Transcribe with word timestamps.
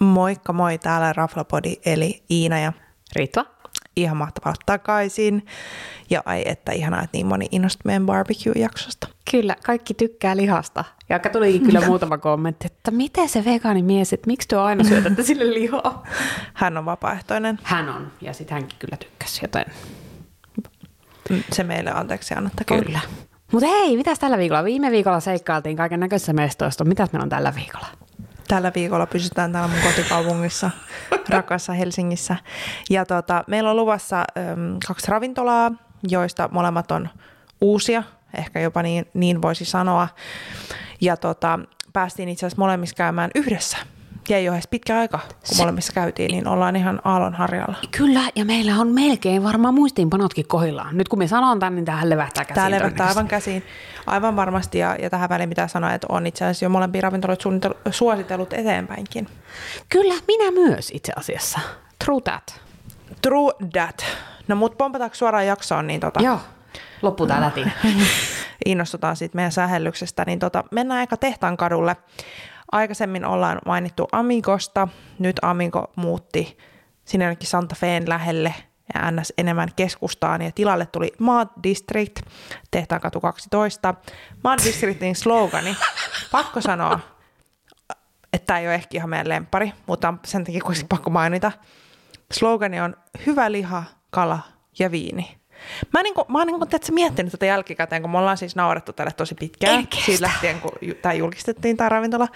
Moikka 0.00 0.52
moi, 0.52 0.78
täällä 0.78 1.12
Raflapodi 1.12 1.76
eli 1.86 2.22
Iina 2.30 2.58
ja 2.58 2.72
Ritva. 3.16 3.44
Ihan 3.96 4.16
mahtavaa 4.16 4.54
takaisin. 4.66 5.46
Ja 6.10 6.22
ai 6.24 6.42
että 6.46 6.72
ihanaa, 6.72 7.02
että 7.02 7.16
niin 7.16 7.26
moni 7.26 7.48
innostui 7.52 7.82
meidän 7.84 8.06
barbecue-jaksosta. 8.06 9.08
Kyllä, 9.30 9.56
kaikki 9.64 9.94
tykkää 9.94 10.36
lihasta. 10.36 10.84
Ja 11.08 11.18
tulikin 11.18 11.62
kyllä 11.62 11.86
muutama 11.86 12.18
kommentti, 12.18 12.66
että 12.66 12.90
miten 12.90 13.28
se 13.28 13.44
vegaanimies, 13.44 14.12
että 14.12 14.26
miksi 14.26 14.48
tuo 14.48 14.58
aina 14.60 14.84
syötätte 14.84 15.22
sille 15.22 15.54
lihaa? 15.54 16.04
Hän 16.54 16.76
on 16.76 16.84
vapaaehtoinen. 16.84 17.58
Hän 17.62 17.88
on, 17.88 18.12
ja 18.20 18.32
sitten 18.32 18.54
hänkin 18.54 18.78
kyllä 18.78 18.96
tykkäsi, 18.96 19.40
joten 19.42 19.64
Se 21.52 21.64
meille 21.64 21.90
anteeksi 21.90 22.34
annettakoon. 22.34 22.84
kyllä. 22.84 23.00
Mutta 23.52 23.68
hei, 23.68 23.96
mitäs 23.96 24.18
tällä 24.18 24.38
viikolla? 24.38 24.64
Viime 24.64 24.90
viikolla 24.90 25.20
seikkailtiin 25.20 25.76
kaiken 25.76 26.00
näköisessä 26.00 26.32
mestoista. 26.32 26.84
Mitäs 26.84 27.12
meillä 27.12 27.22
on 27.22 27.28
tällä 27.28 27.54
viikolla? 27.54 27.86
Tällä 28.48 28.72
viikolla 28.74 29.06
pysytään 29.06 29.52
täällä 29.52 29.68
mun 29.68 29.80
kotikaupungissa, 29.82 30.70
rakassa 31.28 31.72
Helsingissä. 31.72 32.36
Ja 32.90 33.06
tota, 33.06 33.44
meillä 33.46 33.70
on 33.70 33.76
luvassa 33.76 34.18
äm, 34.18 34.24
kaksi 34.86 35.10
ravintolaa, 35.10 35.70
joista 36.08 36.48
molemmat 36.52 36.90
on 36.90 37.08
uusia, 37.60 38.02
ehkä 38.38 38.60
jopa 38.60 38.82
niin, 38.82 39.06
niin 39.14 39.42
voisi 39.42 39.64
sanoa. 39.64 40.08
Ja 41.00 41.16
tota, 41.16 41.58
päästiin 41.92 42.28
itse 42.28 42.46
asiassa 42.46 42.62
molemmissa 42.62 42.96
käymään 42.96 43.30
yhdessä. 43.34 43.76
Ja 44.28 44.36
ei 44.36 44.48
ole 44.48 44.56
edes 44.56 44.68
pitkä 44.68 44.98
aika, 44.98 45.18
kun 45.18 45.36
Se- 45.56 45.62
molemmissa 45.62 45.92
käytiin, 45.92 46.30
niin 46.30 46.48
ollaan 46.48 46.76
ihan 46.76 47.00
aallonharjalla. 47.04 47.76
Kyllä, 47.90 48.20
ja 48.34 48.44
meillä 48.44 48.74
on 48.74 48.88
melkein 48.88 49.42
varmaan 49.42 49.74
muistiinpanotkin 49.74 50.48
kohillaan. 50.48 50.96
Nyt 50.96 51.08
kun 51.08 51.18
me 51.18 51.26
sanon 51.26 51.60
tämän, 51.60 51.74
niin 51.74 51.84
tähän 51.84 52.10
levähtää 52.10 52.44
käsiin. 52.44 52.54
Tämä 52.54 52.66
todennäköisesti. 52.66 53.08
aivan 53.08 53.28
käsiin, 53.28 53.62
aivan 54.06 54.36
varmasti, 54.36 54.78
ja, 54.78 54.96
ja 55.02 55.10
tähän 55.10 55.28
väliin 55.28 55.48
pitää 55.48 55.68
sanoa, 55.68 55.92
että 55.94 56.06
on 56.10 56.26
itse 56.26 56.44
asiassa 56.44 56.64
jo 56.64 56.68
molempia 56.68 57.00
ravintoloita 57.00 57.70
suositellut 57.90 58.52
eteenpäinkin. 58.52 59.26
Kyllä, 59.88 60.14
minä 60.26 60.50
myös 60.50 60.90
itse 60.94 61.12
asiassa. 61.16 61.60
True 62.04 62.20
that. 62.20 62.60
True 63.22 63.52
that. 63.72 64.04
No 64.48 64.56
mut 64.56 64.78
pompataanko 64.78 65.14
suoraan 65.14 65.46
jaksoon, 65.46 65.86
niin 65.86 66.00
tota, 66.00 66.20
Joo, 66.20 66.40
loppu 67.02 67.26
tää 67.26 67.52
innostutaan 68.66 69.16
siitä 69.16 69.36
meidän 69.36 69.52
sähellyksestä, 69.52 70.24
niin 70.26 70.38
tota, 70.38 70.64
mennään 70.70 71.00
aika 71.00 71.16
tehtaan 71.16 71.56
kadulle. 71.56 71.96
Aikaisemmin 72.72 73.24
ollaan 73.24 73.58
mainittu 73.66 74.08
Amigosta, 74.12 74.88
nyt 75.18 75.36
Amigo 75.42 75.92
muutti 75.96 76.58
sinne 77.04 77.36
Santa 77.42 77.74
Feen 77.74 78.08
lähelle 78.08 78.54
ja 78.94 79.10
ns. 79.10 79.32
enemmän 79.38 79.68
keskustaan 79.76 80.42
ja 80.42 80.52
tilalle 80.52 80.86
tuli 80.86 81.12
Mad 81.18 81.48
District, 81.62 82.20
tehtaan 82.70 83.00
katu 83.00 83.20
12. 83.20 83.94
Mad 84.44 84.58
Districtin 84.64 85.16
slogani, 85.16 85.76
pakko 86.32 86.60
sanoa, 86.60 87.00
että 88.32 88.46
tämä 88.46 88.58
ei 88.58 88.66
ole 88.66 88.74
ehkä 88.74 88.98
ihan 88.98 89.10
meidän 89.10 89.28
lempari, 89.28 89.72
mutta 89.86 90.14
sen 90.24 90.44
takia 90.44 90.60
kuitenkin 90.60 90.88
pakko 90.88 91.10
mainita. 91.10 91.52
Slogani 92.32 92.80
on 92.80 92.96
hyvä 93.26 93.52
liha, 93.52 93.84
kala 94.10 94.38
ja 94.78 94.90
viini. 94.90 95.38
Mä, 95.94 96.02
niinku, 96.02 96.24
mä 96.28 96.38
oon 96.38 96.46
niinku, 96.46 96.66
tiedätkö, 96.66 96.92
miettinyt 96.92 97.32
tätä 97.32 97.46
jälkikäteen, 97.46 98.02
kun 98.02 98.10
me 98.10 98.18
ollaan 98.18 98.36
siis 98.36 98.56
naurettu 98.56 98.92
tälle 98.92 99.12
tosi 99.12 99.34
pitkään. 99.34 99.88
Siitä 100.04 100.22
lähtien, 100.26 100.60
kun 100.60 100.72
tämä 101.02 101.12
julkistettiin, 101.12 101.76
tämä 101.76 101.88
ravintola. 101.88 102.28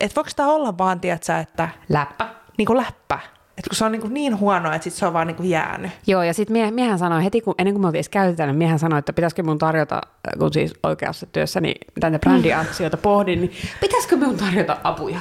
Että 0.00 0.16
voiko 0.16 0.30
tämä 0.36 0.48
olla 0.48 0.78
vaan, 0.78 1.00
tiedätkö, 1.00 1.36
että 1.36 1.68
Läppä. 1.88 2.28
niinku 2.58 2.76
läppä. 2.76 3.18
Että 3.58 3.70
kun 3.70 3.76
se 3.76 3.84
on 3.84 3.92
niinku 3.92 4.08
niin 4.08 4.38
huono, 4.38 4.72
että 4.72 4.84
sit 4.84 4.92
se 4.92 5.06
on 5.06 5.12
vaan 5.12 5.26
niinku 5.26 5.42
jäänyt. 5.42 5.90
Joo, 6.06 6.22
ja 6.22 6.34
sitten 6.34 6.52
mie, 6.52 6.70
miehän 6.70 6.98
sanoi 6.98 7.24
heti, 7.24 7.40
kun, 7.40 7.54
ennen 7.58 7.74
kuin 7.74 7.82
me 7.82 7.86
oltiin 7.86 7.98
edes 7.98 8.08
käytetään, 8.08 8.48
niin 8.48 8.56
miehän 8.56 8.78
sanoi, 8.78 8.98
että 8.98 9.12
pitäisikö 9.12 9.42
mun 9.42 9.58
tarjota, 9.58 10.00
kun 10.38 10.52
siis 10.52 10.74
oikeassa 10.82 11.26
työssäni 11.26 11.74
tänne 12.00 12.18
brändiasioita 12.18 12.96
pohdin, 12.96 13.40
niin 13.40 13.52
pitäisikö 13.80 14.16
mun 14.16 14.36
tarjota 14.36 14.76
apuja? 14.84 15.18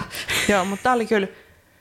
Joo, 0.47 0.66
mutta 0.66 0.84
tämä 0.84 0.95
oli 0.95 1.06
kyllä, 1.06 1.28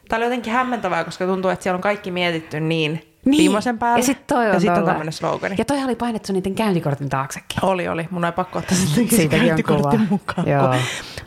tää 0.08 0.16
oli 0.16 0.24
jotenkin 0.26 0.52
hämmentävää, 0.52 1.04
koska 1.04 1.26
tuntuu, 1.26 1.50
että 1.50 1.62
siellä 1.62 1.76
on 1.76 1.82
kaikki 1.82 2.10
mietitty 2.10 2.60
niin, 2.60 3.07
Niin. 3.30 3.38
viimeisen 3.38 3.78
päälle. 3.78 3.98
Ja 3.98 4.04
sitten 4.04 4.36
toi 4.36 4.46
on, 4.46 4.54
ja 4.54 4.60
sit 4.60 4.70
on 4.70 4.84
tämmöinen 4.84 5.12
slogani. 5.12 5.54
Ja 5.58 5.64
toi 5.64 5.84
oli 5.84 5.96
painettu 5.96 6.32
niiden 6.32 6.54
käyntikortin 6.54 7.08
taaksekin. 7.08 7.64
Oli, 7.64 7.88
oli. 7.88 8.06
Mun 8.10 8.24
ei 8.24 8.32
pakko 8.32 8.58
ottaa 8.58 8.76
sitten 8.76 9.28
käyntikortin 9.28 10.06
mukaan. 10.10 10.48
Joo. 10.48 10.74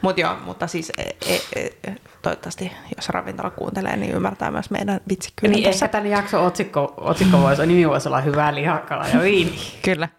Mutta 0.02 0.22
joo, 0.22 0.36
mutta 0.46 0.68
siis 0.68 0.92
e, 0.98 1.04
e, 1.04 1.40
e, 1.84 1.96
toivottavasti, 2.22 2.72
jos 2.98 3.10
ravintola 3.10 3.50
kuuntelee, 3.50 3.96
niin 3.98 4.16
ymmärtää 4.16 4.52
myös 4.52 4.70
meidän 4.72 5.02
vitsikkyyden 5.10 5.56
Niin 5.56 5.64
tässä. 5.70 5.86
ehkä 5.86 5.92
tämän 5.98 6.08
jakson 6.12 6.46
otsikko, 6.46 6.94
otsikko 6.98 7.42
voisi, 7.42 7.66
nimi 7.66 7.90
voisi 7.90 8.08
olla 8.08 8.22
hyvää 8.22 8.56
lihakala 8.56 9.08
ja 9.08 9.22
viini. 9.22 9.60
Kyllä. 9.86 10.10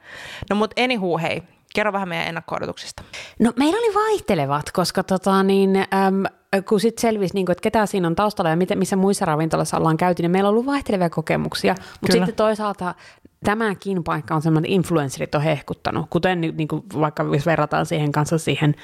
No 0.51 0.57
mut 0.57 0.75
anywho, 0.85 1.19
hei, 1.19 1.43
kerro 1.75 1.93
vähän 1.93 2.09
meidän 2.09 2.27
ennakko-odotuksista. 2.29 3.03
No 3.39 3.53
meillä 3.57 3.79
oli 3.79 3.95
vaihtelevat, 3.95 4.71
koska 4.73 5.03
tota, 5.03 5.43
niin, 5.43 5.77
äm, 5.77 6.25
kun 6.69 6.81
sitten 6.81 7.01
selvisi, 7.01 7.35
niin 7.35 7.47
kuin, 7.47 7.53
että 7.53 7.63
ketä 7.63 7.87
siinä 7.87 8.09
on 8.09 8.15
taustalla 8.15 8.51
ja 8.51 8.57
miten, 8.57 8.79
missä 8.79 8.97
muissa 8.97 9.25
ravintolassa 9.25 9.77
ollaan 9.77 9.97
käyty, 9.97 10.23
niin 10.23 10.31
meillä 10.31 10.49
on 10.49 10.53
ollut 10.53 10.67
vaihtelevia 10.67 11.11
kokemuksia. 11.11 11.75
Mutta 12.01 12.13
sitten 12.13 12.35
toisaalta 12.35 12.95
tämäkin 13.45 14.05
paikka 14.05 14.35
on 14.35 14.43
semmoinen, 14.43 14.69
että 14.69 14.75
influencerit 14.75 15.35
on 15.35 15.43
hehkuttanut, 15.43 16.07
kuten 16.11 16.41
nyt, 16.41 16.57
niin 16.57 16.69
kuin 16.69 16.83
vaikka 17.01 17.23
jos 17.33 17.47
verrataan 17.47 17.87
siihen 17.87 18.13
kanssa 18.13 18.39
siihen, 18.39 18.75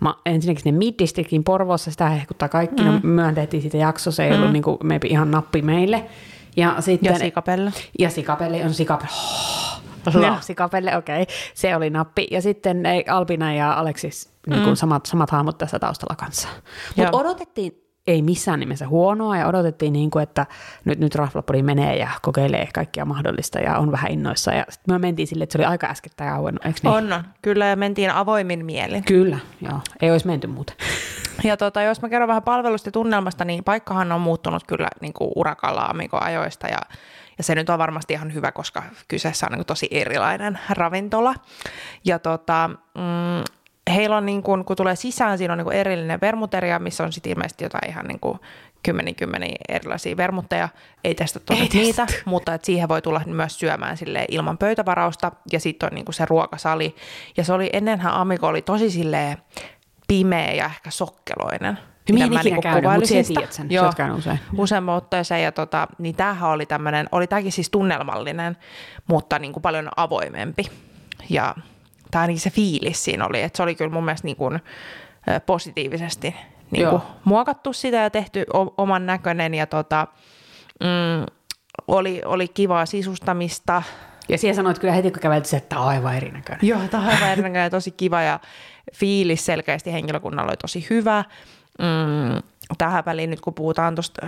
ma, 0.00 0.20
ensinnäkin 0.26 0.62
sinne 0.62 0.78
Mid 0.78 0.94
Districtin 0.98 1.44
Porvoossa, 1.44 1.90
sitä 1.90 2.08
hehkuttaa 2.08 2.48
kaikki, 2.48 2.82
mm. 2.82 2.88
no, 2.88 3.00
myön 3.02 3.34
tehtiin 3.34 3.60
siitä 3.60 3.76
jakso, 3.76 4.10
se 4.10 4.24
ei 4.24 4.30
mm. 4.30 4.36
ollut 4.36 4.52
niin 4.52 4.62
kuin, 4.62 4.78
maybe 4.82 5.08
ihan 5.08 5.30
nappi 5.30 5.62
meille. 5.62 6.04
Ja, 6.56 6.76
sitten, 6.80 7.12
Ja 7.12 7.18
sikapelle. 7.18 7.72
ja 7.98 8.10
sikapelle 8.10 8.64
on 8.64 8.74
sikapelle. 8.74 9.12
Joo. 9.12 9.83
Sikapelle, 10.40 10.96
okei. 10.96 11.22
Okay. 11.22 11.34
Se 11.54 11.76
oli 11.76 11.90
nappi. 11.90 12.26
Ja 12.30 12.42
sitten 12.42 12.86
ei, 12.86 13.04
Albina 13.08 13.54
ja 13.54 13.72
Aleksis, 13.72 14.32
niin 14.46 14.62
kuin 14.62 14.76
samat, 14.76 15.06
samat 15.06 15.30
hahmot 15.30 15.58
tässä 15.58 15.78
taustalla 15.78 16.16
kanssa. 16.16 16.48
Mutta 16.96 17.16
odotettiin, 17.16 17.84
ei 18.06 18.22
missään 18.22 18.60
nimessä 18.60 18.88
huonoa, 18.88 19.36
ja 19.36 19.46
odotettiin, 19.46 19.92
niin 19.92 20.10
kuin, 20.10 20.22
että 20.22 20.46
nyt, 20.84 20.98
nyt 20.98 21.14
Raflapodi 21.14 21.62
menee 21.62 21.96
ja 21.96 22.08
kokeilee 22.22 22.68
kaikkia 22.74 23.04
mahdollista 23.04 23.58
ja 23.58 23.78
on 23.78 23.92
vähän 23.92 24.10
innoissa. 24.10 24.52
Ja 24.52 24.64
sitten 24.70 24.94
me 24.94 24.98
mentiin 24.98 25.26
sille, 25.26 25.44
että 25.44 25.52
se 25.52 25.58
oli 25.58 25.66
aika 25.66 25.86
äskettäin 25.86 26.32
auennut, 26.32 26.66
eikö 26.66 26.80
niin? 26.82 26.92
On, 26.92 27.12
on. 27.12 27.24
Kyllä, 27.42 27.66
ja 27.66 27.76
mentiin 27.76 28.10
avoimin 28.10 28.64
mielin. 28.64 29.04
Kyllä, 29.04 29.38
joo. 29.60 29.80
Ei 30.02 30.10
olisi 30.10 30.26
menty 30.26 30.46
muuten. 30.46 30.76
Ja 31.44 31.56
tota, 31.56 31.82
jos 31.82 32.02
mä 32.02 32.08
kerron 32.08 32.28
vähän 32.28 32.42
palvelusta 32.42 32.88
ja 32.88 32.92
tunnelmasta, 32.92 33.44
niin 33.44 33.64
paikkahan 33.64 34.12
on 34.12 34.20
muuttunut 34.20 34.62
kyllä 34.66 34.88
niin 35.00 35.12
kuin 35.12 35.30
urakalla 35.36 35.90
ajoista 36.20 36.66
ja, 36.68 36.78
ja 37.38 37.44
se 37.44 37.54
nyt 37.54 37.70
on 37.70 37.78
varmasti 37.78 38.12
ihan 38.12 38.34
hyvä, 38.34 38.52
koska 38.52 38.82
kyseessä 39.08 39.46
on 39.46 39.58
niin 39.58 39.66
tosi 39.66 39.88
erilainen 39.90 40.58
ravintola. 40.70 41.34
Ja 42.04 42.18
tota, 42.18 42.70
mm, 42.94 43.64
heillä 43.94 44.16
on, 44.16 44.26
niin 44.26 44.42
kuin, 44.42 44.64
kun 44.64 44.76
tulee 44.76 44.96
sisään, 44.96 45.38
siinä 45.38 45.52
on 45.52 45.58
niin 45.58 45.64
kuin 45.64 45.76
erillinen 45.76 46.20
vermuteria, 46.20 46.78
missä 46.78 47.04
on 47.04 47.12
sitten 47.12 47.32
ilmeisesti 47.32 47.64
jotain 47.64 47.90
ihan 47.90 48.06
niin 48.06 48.20
kuin 48.20 48.38
kymmeniä 48.82 49.14
kymmeniä 49.14 49.56
erilaisia 49.68 50.16
vermutteja. 50.16 50.68
Ei 51.04 51.14
testattu 51.14 51.52
Ei 51.52 51.68
niitä, 51.72 52.06
mutta 52.24 52.54
et 52.54 52.64
siihen 52.64 52.88
voi 52.88 53.02
tulla 53.02 53.20
myös 53.26 53.58
syömään 53.58 53.96
sille 53.96 54.24
ilman 54.30 54.58
pöytävarausta. 54.58 55.32
Ja 55.52 55.60
sitten 55.60 55.86
on 55.86 55.94
niin 55.94 56.04
kuin 56.04 56.14
se 56.14 56.24
ruokasali. 56.24 56.96
Ja 57.36 57.44
se 57.44 57.52
oli, 57.52 57.70
ennenhän 57.72 58.14
Amigo 58.14 58.46
oli 58.46 58.62
tosi 58.62 58.90
silleen 58.90 59.38
pimeä 60.08 60.52
ja 60.52 60.64
ehkä 60.64 60.90
sokkeloinen. 60.90 61.78
Minä 62.12 62.24
en 62.24 62.32
ikinä 62.32 62.58
käynyt, 62.62 62.90
mutta 62.92 63.08
tiedät 63.08 63.52
sen. 63.52 63.70
Joo, 63.70 63.92
usein. 64.16 64.40
useamman 64.58 64.96
otteeseen. 64.96 65.42
Ja 65.42 65.52
tota, 65.52 65.88
niin 65.98 66.14
tämähän 66.14 66.50
oli 66.50 66.66
tämmöinen, 66.66 67.06
oli 67.12 67.26
tämäkin 67.26 67.52
siis 67.52 67.70
tunnelmallinen, 67.70 68.56
mutta 69.06 69.38
niin 69.38 69.52
kuin 69.52 69.62
paljon 69.62 69.88
avoimempi. 69.96 70.64
Ja 71.30 71.54
tämä 72.10 72.22
ainakin 72.22 72.40
se 72.40 72.50
fiilis 72.50 73.04
siinä 73.04 73.26
oli, 73.26 73.42
että 73.42 73.56
se 73.56 73.62
oli 73.62 73.74
kyllä 73.74 73.90
mun 73.92 74.04
mielestä 74.04 74.26
niin 74.26 74.36
kuin, 74.36 74.60
positiivisesti 75.46 76.36
niin 76.70 76.88
kuin 76.88 77.02
muokattu 77.24 77.72
sitä 77.72 77.96
ja 77.96 78.10
tehty 78.10 78.44
o- 78.54 78.74
oman 78.78 79.06
näköinen. 79.06 79.54
Ja 79.54 79.66
tota, 79.66 80.06
mm, 80.80 81.26
oli, 81.88 82.22
oli 82.24 82.48
kivaa 82.48 82.86
sisustamista, 82.86 83.82
Ja 84.28 84.38
siellä 84.38 84.56
sanoit 84.56 84.78
kyllä 84.78 84.92
heti, 84.92 85.10
kun 85.10 85.20
käveltiin, 85.20 85.56
että 85.56 85.68
tämä 85.68 85.82
on 85.82 85.88
aivan 85.88 86.16
erinäköinen. 86.16 86.68
Joo, 86.68 86.80
tämä 86.90 87.02
on 87.02 87.08
aivan 87.08 87.28
erinäköinen 87.28 87.62
ja 87.62 87.70
tosi 87.70 87.90
kiva 87.90 88.22
ja 88.22 88.40
fiilis 88.94 89.46
selkeästi 89.46 89.92
henkilökunnalla 89.92 90.50
oli 90.50 90.56
tosi 90.56 90.86
hyvä. 90.90 91.24
Mm, 91.78 92.42
tähän 92.78 93.04
väliin 93.06 93.30
nyt 93.30 93.40
kun 93.40 93.54
puhutaan 93.54 93.94
tuosta 93.94 94.26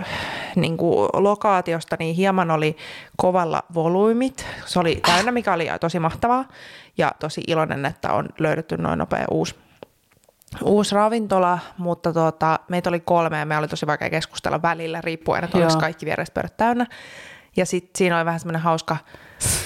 niin 0.55 0.77
lokaatiosta, 1.13 1.95
niin 1.99 2.15
hieman 2.15 2.51
oli 2.51 2.77
kovalla 3.17 3.63
volyymit. 3.73 4.45
Se 4.65 4.79
oli 4.79 4.99
täynnä, 5.05 5.31
mikä 5.31 5.53
oli 5.53 5.67
tosi 5.81 5.99
mahtavaa 5.99 6.45
ja 6.97 7.11
tosi 7.19 7.41
iloinen, 7.47 7.85
että 7.85 8.13
on 8.13 8.29
löydetty 8.39 8.77
noin 8.77 8.99
nopea 8.99 9.25
uusi 9.31 9.55
uusi 10.63 10.95
ravintola, 10.95 11.59
mutta 11.77 12.13
tuota, 12.13 12.59
meitä 12.69 12.89
oli 12.89 12.99
kolme 12.99 13.39
ja 13.39 13.45
me 13.45 13.57
oli 13.57 13.67
tosi 13.67 13.87
vaikea 13.87 14.09
keskustella 14.09 14.61
välillä, 14.61 15.01
riippuen, 15.01 15.43
että 15.43 15.57
oliko 15.57 15.79
kaikki 15.79 16.05
vierestä 16.05 16.33
pöydät 16.33 16.57
täynnä. 16.57 16.85
Ja 17.55 17.65
sitten 17.65 17.97
siinä 17.97 18.17
oli 18.17 18.25
vähän 18.25 18.39
semmoinen 18.39 18.61
hauska 18.61 18.97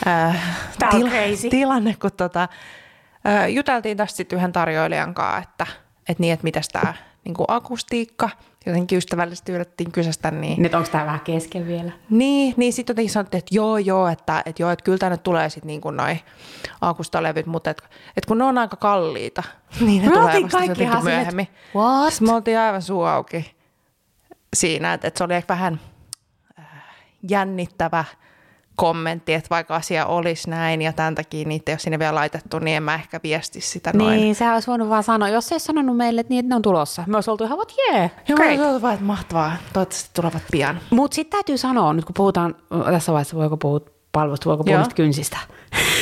äh, 0.08 0.58
on 0.94 1.10
crazy. 1.10 1.50
tilanne, 1.50 1.96
kun 2.02 2.12
tota, 2.18 2.48
äh, 3.28 3.50
juteltiin 3.50 3.98
tästä 3.98 4.18
sitten 4.18 4.38
yhden 4.38 4.52
tarjoilijan 4.52 5.14
kanssa, 5.14 5.38
että, 5.38 5.68
että 6.10 6.22
niin, 6.22 6.34
että 6.34 6.44
mitäs 6.44 6.68
tämä 6.68 6.94
niin 7.26 7.36
akustiikka, 7.48 8.30
jotenkin 8.66 8.98
ystävällisesti 8.98 9.52
yritettiin 9.52 9.92
kysästä, 9.92 10.32
niin 10.32 10.62
Nyt 10.62 10.74
onko 10.74 10.90
tämä 10.92 11.06
vähän 11.06 11.20
kesken 11.20 11.68
vielä? 11.68 11.92
niin, 12.10 12.54
niin 12.58 12.74
sitten 12.74 12.94
jotenkin 12.94 13.14
sanottiin, 13.14 13.40
että 13.40 13.56
joo, 13.56 13.78
joo, 13.78 14.08
että, 14.08 14.44
että, 14.46 14.64
joo, 14.64 14.72
että 14.72 14.84
kyllä 14.84 14.98
tänne 14.98 15.18
tulee 15.18 15.50
sitten 15.50 15.68
niin 15.68 15.82
kuin 15.82 15.98
noi 15.98 16.20
akustolevyt, 16.82 17.46
mutta 17.46 17.70
että, 17.70 17.84
että 18.18 18.28
kun 18.28 18.38
ne 18.38 18.44
on 18.44 18.58
aika 18.58 18.76
kalliita, 18.76 19.44
niin 19.86 20.02
ne 20.04 20.10
Me 20.10 20.14
tulee 20.16 20.34
vasta 20.34 20.58
kaikki 20.58 20.84
jotenkin 20.84 21.04
myöhemmin. 21.04 21.48
what? 21.76 22.14
Sitten 22.14 22.28
me 22.28 22.34
oltiin 22.36 22.60
aivan 22.60 22.82
suu 22.82 23.04
auki. 23.04 23.56
siinä, 24.56 24.94
että, 24.94 25.08
että 25.08 25.18
se 25.18 25.24
oli 25.24 25.34
ehkä 25.34 25.54
vähän 25.54 25.80
äh, 26.60 26.66
jännittävä 27.30 28.06
kommentti, 28.76 29.34
että 29.34 29.50
vaikka 29.50 29.76
asia 29.76 30.06
olisi 30.06 30.50
näin 30.50 30.82
ja 30.82 30.94
tämän 30.94 31.16
takia 31.16 31.48
niitä 31.48 31.72
ei 31.72 31.74
ole 31.74 31.80
sinne 31.80 32.00
vielä 32.00 32.16
laitettu, 32.16 32.60
niin 32.60 32.78
en 32.78 32.84
mä 32.84 32.94
ehkä 32.94 33.20
viesti 33.24 33.62
sitä 33.62 33.92
noin. 33.94 34.20
Niin, 34.20 34.36
sehän 34.36 34.54
olisi 34.54 34.68
voinut 34.68 34.90
vaan 34.90 35.04
sanoa, 35.04 35.30
jos 35.30 35.48
se 35.48 35.54
olisi 35.54 35.66
sanonut 35.66 35.98
meille, 35.98 36.22
että, 36.22 36.32
niin, 36.32 36.40
että 36.40 36.50
ne 36.50 36.56
on 36.56 36.62
tulossa. 36.62 37.04
Me 37.08 37.18
olisi 37.18 37.32
oltu 37.32 37.44
ihan, 37.44 37.58
what 37.58 37.74
yeah, 37.90 38.12
Joo, 38.28 38.36
great. 38.36 38.56
se 38.56 38.66
on 38.66 38.82
vaan, 38.82 38.94
että 38.94 39.06
mahtavaa. 39.06 39.52
Toivottavasti 39.74 40.10
tulevat 40.14 40.44
pian. 40.52 40.80
Mutta 40.90 41.16
sitten 41.16 41.38
täytyy 41.38 41.58
sanoa, 41.58 41.94
nyt 41.94 42.06
kun 42.06 42.14
puhutaan, 42.14 42.56
tässä 42.92 43.12
vaiheessa 43.12 43.38
voiko 43.38 43.58
puhua 43.58 43.80
palvelusta, 44.12 44.50
voiko 44.50 44.64
puhua 44.64 44.86
kynsistä. 44.96 45.38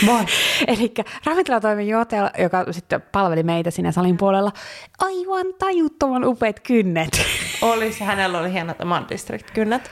Voi. 0.05 0.25
Eli 0.67 0.93
ravintolatoimijohtaja, 1.25 2.31
joka 2.37 2.65
sitten 2.73 3.01
palveli 3.11 3.43
meitä 3.43 3.71
siinä 3.71 3.91
salin 3.91 4.17
puolella, 4.17 4.51
aivan 4.99 5.45
tajuttoman 5.59 6.25
upeat 6.25 6.59
kynnet. 6.59 7.21
Oli, 7.61 7.93
se, 7.93 8.03
hänellä 8.03 8.39
oli 8.39 8.53
hienot 8.53 8.81
oman 8.81 9.05
district-kynnet. 9.09 9.91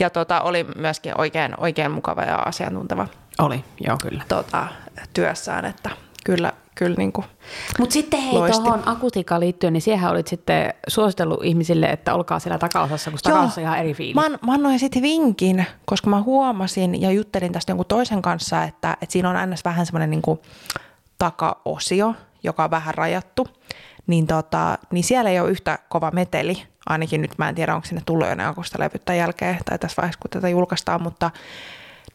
Ja 0.00 0.10
tota, 0.10 0.40
oli 0.40 0.66
myöskin 0.76 1.20
oikein, 1.20 1.54
oikein 1.58 1.90
mukava 1.90 2.22
ja 2.22 2.36
asiantunteva 2.36 3.06
Oli, 3.38 3.64
joo 3.86 3.96
kyllä. 4.02 4.24
tota, 4.28 4.66
työssään, 5.14 5.64
että 5.64 5.90
kyllä, 6.24 6.52
kyllä 6.74 6.96
niin 6.96 7.12
kuin, 7.12 7.26
Mutta 7.78 7.92
sitten 7.92 8.20
hei, 8.20 8.32
Loisti. 8.32 8.62
tuohon 8.62 8.82
akustiikkaan 8.86 9.40
liittyen, 9.40 9.72
niin 9.72 9.82
siihen 9.82 10.10
olit 10.10 10.26
sitten 10.26 10.74
suositellut 10.88 11.44
ihmisille, 11.44 11.86
että 11.86 12.14
olkaa 12.14 12.38
siellä 12.38 12.58
takaosassa, 12.58 13.10
kun 13.10 13.20
takaosassa 13.22 13.60
on 13.60 13.66
ihan 13.66 13.78
eri 13.78 13.94
fiilis. 13.94 14.14
Mä, 14.14 14.24
an- 14.24 14.38
mä 14.46 14.52
annoin 14.52 14.78
sitten 14.78 15.02
vinkin, 15.02 15.66
koska 15.84 16.10
mä 16.10 16.22
huomasin 16.22 17.00
ja 17.00 17.10
juttelin 17.10 17.52
tästä 17.52 17.70
jonkun 17.70 17.86
toisen 17.86 18.22
kanssa, 18.22 18.62
että, 18.62 18.92
että 19.02 19.12
siinä 19.12 19.30
on 19.30 19.50
ns. 19.50 19.64
vähän 19.64 19.86
semmoinen 19.86 20.10
niin 20.10 20.22
takaosio, 21.18 22.14
joka 22.42 22.64
on 22.64 22.70
vähän 22.70 22.94
rajattu. 22.94 23.48
Niin, 24.06 24.26
tota, 24.26 24.78
niin 24.90 25.04
siellä 25.04 25.30
ei 25.30 25.40
ole 25.40 25.50
yhtä 25.50 25.78
kova 25.88 26.10
meteli, 26.10 26.62
ainakin 26.88 27.22
nyt 27.22 27.38
mä 27.38 27.48
en 27.48 27.54
tiedä, 27.54 27.74
onko 27.74 27.86
sinne 27.86 28.02
tullut 28.06 28.28
jo 28.28 28.34
ne 28.34 28.46
akustilevyt 28.46 29.04
tämän 29.04 29.18
jälkeen 29.18 29.58
tai 29.64 29.78
tässä 29.78 30.02
vaiheessa, 30.02 30.20
kun 30.20 30.30
tätä 30.30 30.48
julkaistaan, 30.48 31.02
mutta 31.02 31.30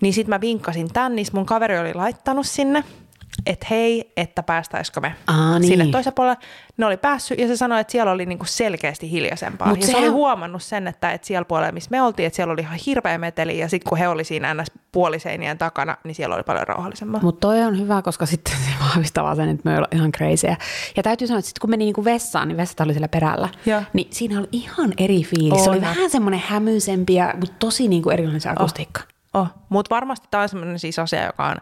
niin 0.01 0.13
sitten 0.13 0.29
mä 0.29 0.41
vinkkasin 0.41 0.93
tän, 0.93 1.15
niin 1.15 1.27
mun 1.33 1.45
kaveri 1.45 1.79
oli 1.79 1.93
laittanut 1.93 2.47
sinne, 2.47 2.83
että 3.45 3.67
hei, 3.69 4.11
että 4.17 4.43
päästäisikö 4.43 4.99
me 4.99 5.15
Aa, 5.27 5.59
niin. 5.59 5.67
sinne 5.67 5.85
toiselle 5.87 6.15
puolelle. 6.15 6.37
Ne 6.77 6.85
oli 6.85 6.97
päässyt 6.97 7.39
ja 7.39 7.47
se 7.47 7.57
sanoi, 7.57 7.81
että 7.81 7.91
siellä 7.91 8.11
oli 8.11 8.25
niinku 8.25 8.45
selkeästi 8.45 9.11
hiljaisempaa. 9.11 9.67
Mut 9.67 9.81
ja 9.81 9.85
se 9.87 9.91
oli 9.91 10.01
sehän- 10.01 10.13
huomannut 10.13 10.63
sen, 10.63 10.87
että, 10.87 11.11
että 11.11 11.27
siellä 11.27 11.45
puolella, 11.45 11.71
missä 11.71 11.87
me 11.91 12.01
oltiin, 12.01 12.27
että 12.27 12.35
siellä 12.35 12.53
oli 12.53 12.61
ihan 12.61 12.79
hirveä 12.85 13.17
meteli 13.17 13.59
ja 13.59 13.69
sitten 13.69 13.89
kun 13.89 13.97
he 13.97 14.07
oli 14.07 14.23
siinä 14.23 14.53
ns. 14.53 14.71
puoliseinien 14.91 15.57
takana, 15.57 15.97
niin 16.03 16.15
siellä 16.15 16.35
oli 16.35 16.43
paljon 16.43 16.67
rauhallisempaa. 16.67 17.21
Mutta 17.21 17.47
toi 17.47 17.61
on 17.63 17.79
hyvä, 17.79 18.01
koska 18.01 18.25
sitten 18.25 18.53
se 18.53 18.69
vahvistaa 18.85 19.35
sen, 19.35 19.49
että 19.49 19.69
me 19.69 19.75
ollaan 19.77 19.95
ihan 19.97 20.11
crazyä. 20.11 20.57
Ja 20.97 21.03
täytyy 21.03 21.27
sanoa, 21.27 21.39
että 21.39 21.47
sitten 21.49 21.61
kun 21.61 21.69
meni 21.69 21.85
niinku 21.85 22.05
vessaan, 22.05 22.47
niin 22.47 22.57
vessat 22.57 22.79
oli 22.79 22.93
siellä 22.93 23.07
perällä. 23.07 23.49
Joo. 23.65 23.81
Niin 23.93 24.07
siinä 24.11 24.39
oli 24.39 24.47
ihan 24.51 24.93
eri 24.97 25.23
fiilis. 25.23 25.63
Se 25.63 25.69
oli 25.69 25.81
vähän 25.81 26.09
semmoinen 26.09 26.41
hämyisempi, 26.47 27.13
ja- 27.15 27.33
mutta 27.39 27.55
tosi 27.59 27.87
niinku 27.87 28.09
erilainen 28.09 28.41
se 28.41 28.49
akustiikka. 28.49 29.01
Oh, 29.33 29.47
mutta 29.69 29.95
varmasti 29.95 30.27
tämä 30.31 30.43
on 30.43 30.49
sellainen 30.49 30.79
siis 30.79 30.99
asia, 30.99 31.25
joka 31.25 31.45
on 31.47 31.55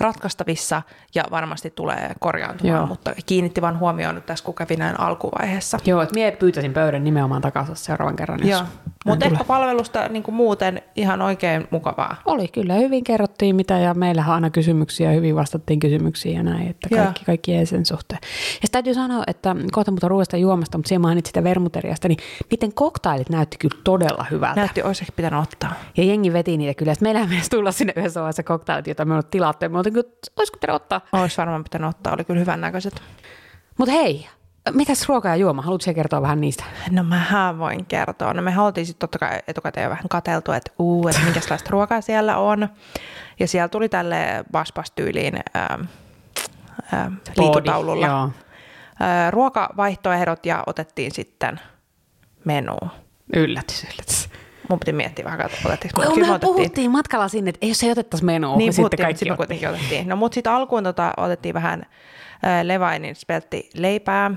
ratkaistavissa 0.00 0.82
ja 1.14 1.24
varmasti 1.30 1.70
tulee 1.70 2.12
korjaantumaan, 2.20 2.76
Joo. 2.76 2.86
mutta 2.86 3.14
kiinnitti 3.26 3.60
vaan 3.60 3.78
huomioon 3.78 4.14
nyt 4.14 4.26
tässä, 4.26 4.44
kun 4.44 4.54
kävi 4.54 4.76
näin 4.76 5.00
alkuvaiheessa. 5.00 5.78
Joo, 5.84 6.02
että 6.02 6.14
mie 6.14 6.32
pyytäisin 6.32 6.72
pöydän 6.72 7.04
nimenomaan 7.04 7.42
takaisin 7.42 7.76
seuraavan 7.76 8.16
kerran, 8.16 8.40
jos 8.40 8.50
Joo. 8.50 8.62
Mutta 9.06 9.26
ehkä 9.26 9.44
palvelusta 9.44 10.08
niin 10.08 10.22
kuin 10.22 10.34
muuten 10.34 10.82
ihan 10.96 11.22
oikein 11.22 11.68
mukavaa. 11.70 12.16
Oli 12.24 12.48
kyllä, 12.48 12.74
hyvin 12.74 13.04
kerrottiin 13.04 13.56
mitä 13.56 13.78
ja 13.78 13.94
meillähän 13.94 14.30
on 14.30 14.34
aina 14.34 14.50
kysymyksiä, 14.50 15.10
hyvin 15.10 15.36
vastattiin 15.36 15.80
kysymyksiin 15.80 16.36
ja 16.36 16.42
näin, 16.42 16.68
että 16.68 16.88
Joo. 16.90 17.04
kaikki, 17.04 17.24
kaikki 17.24 17.54
ei 17.54 17.66
sen 17.66 17.86
suhteen. 17.86 18.20
Ja 18.62 18.68
täytyy 18.72 18.94
sanoa, 18.94 19.24
että 19.26 19.56
kohta 19.72 19.90
muuta 19.90 20.08
ruoasta 20.08 20.36
ja 20.36 20.40
juomasta, 20.40 20.78
mutta 20.78 20.88
siellä 20.88 21.02
mainitsit 21.02 21.26
sitä 21.26 21.44
vermuteriasta, 21.44 22.08
niin 22.08 22.18
niiden 22.50 22.74
koktailit 22.74 23.30
näytti 23.30 23.56
kyllä 23.58 23.80
todella 23.84 24.26
hyvältä. 24.30 24.60
Näytti, 24.60 24.82
olisi 24.82 25.02
ehkä 25.02 25.12
pitänyt 25.16 25.42
ottaa. 25.42 25.72
Ja 25.96 26.04
jengi 26.04 26.32
veti 26.32 26.56
niitä 26.56 26.74
kyllä. 26.74 26.94
Sitten 26.94 27.06
meillähän 27.06 27.28
pitäisi 27.28 27.50
tulla 27.50 27.72
sinne 27.72 27.92
yhdessä 27.96 28.20
vaiheessa 28.20 28.42
koktailit, 28.42 28.86
joita 28.86 29.04
me 29.04 29.22
tilattu. 29.30 29.68
Me 29.68 29.78
oltiin, 29.88 30.12
että 30.12 30.30
olisiko 30.36 30.58
pitänyt 30.58 30.76
ottaa. 30.76 31.00
Olisi 31.12 31.36
varmaan 31.36 31.64
pitänyt 31.64 31.90
ottaa, 31.90 32.14
oli 32.14 32.24
kyllä 32.24 32.40
hyvän 32.40 32.60
näköiset. 32.60 33.02
Mutta 33.78 33.92
hei, 33.92 34.28
mitäs 34.72 35.08
ruoka 35.08 35.28
ja 35.28 35.36
juoma? 35.36 35.62
Haluatko 35.62 35.94
kertoa 35.94 36.22
vähän 36.22 36.40
niistä? 36.40 36.64
No 36.90 37.02
mähän 37.02 37.58
voin 37.58 37.86
kertoa. 37.86 38.34
No 38.34 38.42
me 38.42 38.60
oltiin 38.60 38.86
sitten 38.86 39.00
totta 39.00 39.18
kai 39.18 39.38
etukäteen 39.48 39.84
jo 39.84 39.90
vähän 39.90 40.08
kateltu, 40.08 40.52
että 40.52 40.72
uu, 40.78 41.08
että 41.08 41.22
minkälaista 41.22 41.70
ruokaa 41.70 42.00
siellä 42.00 42.36
on. 42.36 42.68
Ja 43.40 43.48
siellä 43.48 43.68
tuli 43.68 43.88
tälle 43.88 44.44
baspas-tyyliin 44.52 45.40
ähm, 45.56 45.82
ähm, 46.94 47.14
Joo. 48.00 48.30
äh, 49.02 49.30
ruokavaihtoehdot 49.30 50.46
ja 50.46 50.62
otettiin 50.66 51.12
sitten 51.14 51.60
menu. 52.44 52.76
Yllätys, 53.36 53.84
yllätys. 53.84 54.27
Mun 54.68 54.78
piti 54.78 54.92
miettiä 54.92 55.24
vähän, 55.24 55.40
että 55.40 55.56
otettiinko 55.64 56.00
me. 56.00 56.14
Kyllä 56.14 56.32
me 56.32 56.38
puhuttiin 56.38 56.90
matkalla 56.90 57.28
sinne, 57.28 57.48
että 57.48 57.66
jos 57.66 57.82
ei 57.82 57.90
otettaisi 57.90 58.24
menua, 58.24 58.56
Niin 58.56 58.72
sitten 58.72 58.98
kaikki 58.98 59.18
sitten 59.18 59.36
kuitenkin 59.36 59.68
otettiin. 59.68 60.08
No 60.08 60.16
mutta 60.16 60.34
sitten 60.34 60.52
alkuun 60.52 60.84
tota, 60.84 61.12
otettiin 61.16 61.54
vähän 61.54 61.82
äh, 62.44 62.62
Levainin 62.62 63.16
speltti 63.16 63.70
leipää. 63.74 64.30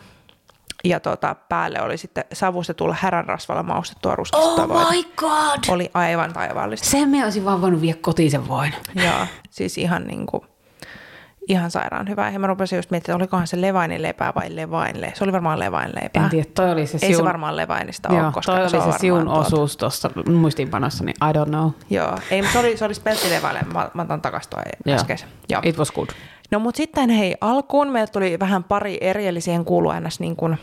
Ja 0.83 0.99
tota, 0.99 1.35
päälle 1.49 1.81
oli 1.81 1.97
sitten 1.97 2.23
savustetulla 2.33 2.95
häränrasvalla 2.99 3.63
maustettua 3.63 4.15
ruskista 4.15 4.63
Oh 4.63 4.91
my 4.91 5.03
god! 5.15 5.59
Oli 5.69 5.91
aivan 5.93 6.33
taivaallista. 6.33 6.87
Sen 6.89 7.09
me 7.09 7.23
olisin 7.23 7.45
vaan 7.45 7.61
voinut 7.61 7.81
viedä 7.81 7.97
kotiin 8.01 8.31
sen 8.31 8.47
voin. 8.47 8.73
Joo, 8.95 9.27
siis 9.49 9.77
ihan 9.77 10.07
niin 10.07 10.25
kuin, 10.25 10.43
ihan 11.47 11.71
sairaan 11.71 12.09
hyvä. 12.09 12.29
Ja 12.29 12.39
mä 12.39 12.47
rupesin 12.47 12.75
just 12.77 12.91
miettimään, 12.91 13.15
että 13.15 13.23
olikohan 13.23 13.47
se 13.47 13.61
Levainin 13.61 14.01
leipää 14.01 14.33
vai 14.35 14.55
Levain 14.55 15.01
leipää. 15.01 15.17
Se 15.17 15.23
oli 15.23 15.31
varmaan 15.31 15.59
Levain 15.59 15.91
leipää. 16.01 16.23
En 16.23 16.29
tiedä, 16.29 16.49
toi 16.55 16.71
oli 16.71 16.87
se 16.87 16.95
Ei 16.95 16.99
se 16.99 17.07
siun, 17.07 17.25
varmaan 17.25 17.55
Levainista 17.55 18.13
joo, 18.13 18.23
ole, 18.23 18.31
koska 18.33 18.51
toi 18.51 18.69
se 18.69 18.77
oli 18.77 18.93
se 18.93 18.99
siun 18.99 19.23
tuolta. 19.23 19.39
osuus 19.39 19.77
tuossa 19.77 20.09
muistiinpanossa, 20.33 21.03
niin 21.03 21.15
I 21.29 21.33
don't 21.33 21.49
know. 21.49 21.69
Joo, 21.89 22.17
ei, 22.31 22.41
mutta 22.41 22.53
se 22.53 22.59
oli, 22.59 22.77
se 22.77 22.85
oli 22.85 22.93
speltti 22.93 23.29
Levaille. 23.29 23.59
Mä, 23.73 23.89
mä 23.93 24.01
otan 24.01 24.21
takaisin 24.21 24.49
tuo 24.49 24.59
Joo. 24.85 24.95
äskeisen. 24.95 25.29
Joo. 25.49 25.61
It 25.65 25.77
was 25.77 25.91
good. 25.91 26.07
No 26.51 26.59
mutta 26.59 26.77
sitten 26.77 27.09
hei, 27.09 27.35
alkuun 27.41 27.89
meillä 27.91 28.07
tuli 28.07 28.39
vähän 28.39 28.63
pari 28.63 28.97
eri, 29.01 29.27
eli 29.27 29.41
siihen 29.41 29.65
kuului 29.65 30.01
ns. 30.01 30.19
Niin 30.19 30.35
kuin, 30.35 30.57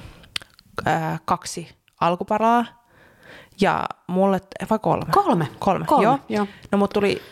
äh, 0.87 1.21
kaksi 1.25 1.69
alkuparaa. 2.01 2.65
Ja 3.61 3.85
mulle, 4.07 4.41
vai 4.71 4.79
kolme? 4.79 5.05
Kolme. 5.11 5.49
Kolme, 5.59 5.85
Kolme, 5.87 6.05
joo. 6.05 6.19
joo. 6.29 6.47
No 6.73 6.79
mutta 6.79 6.95
tuli 6.95 7.23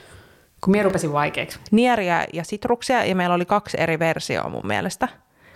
Kun 0.60 0.70
minä 0.70 0.82
rupesin 0.82 1.12
vaikeaksi. 1.12 1.58
nieriä 1.70 2.26
ja 2.32 2.44
sitruksia, 2.44 3.04
ja 3.04 3.16
meillä 3.16 3.34
oli 3.34 3.44
kaksi 3.44 3.76
eri 3.80 3.98
versioa 3.98 4.48
mun 4.48 4.66
mielestä. 4.66 5.08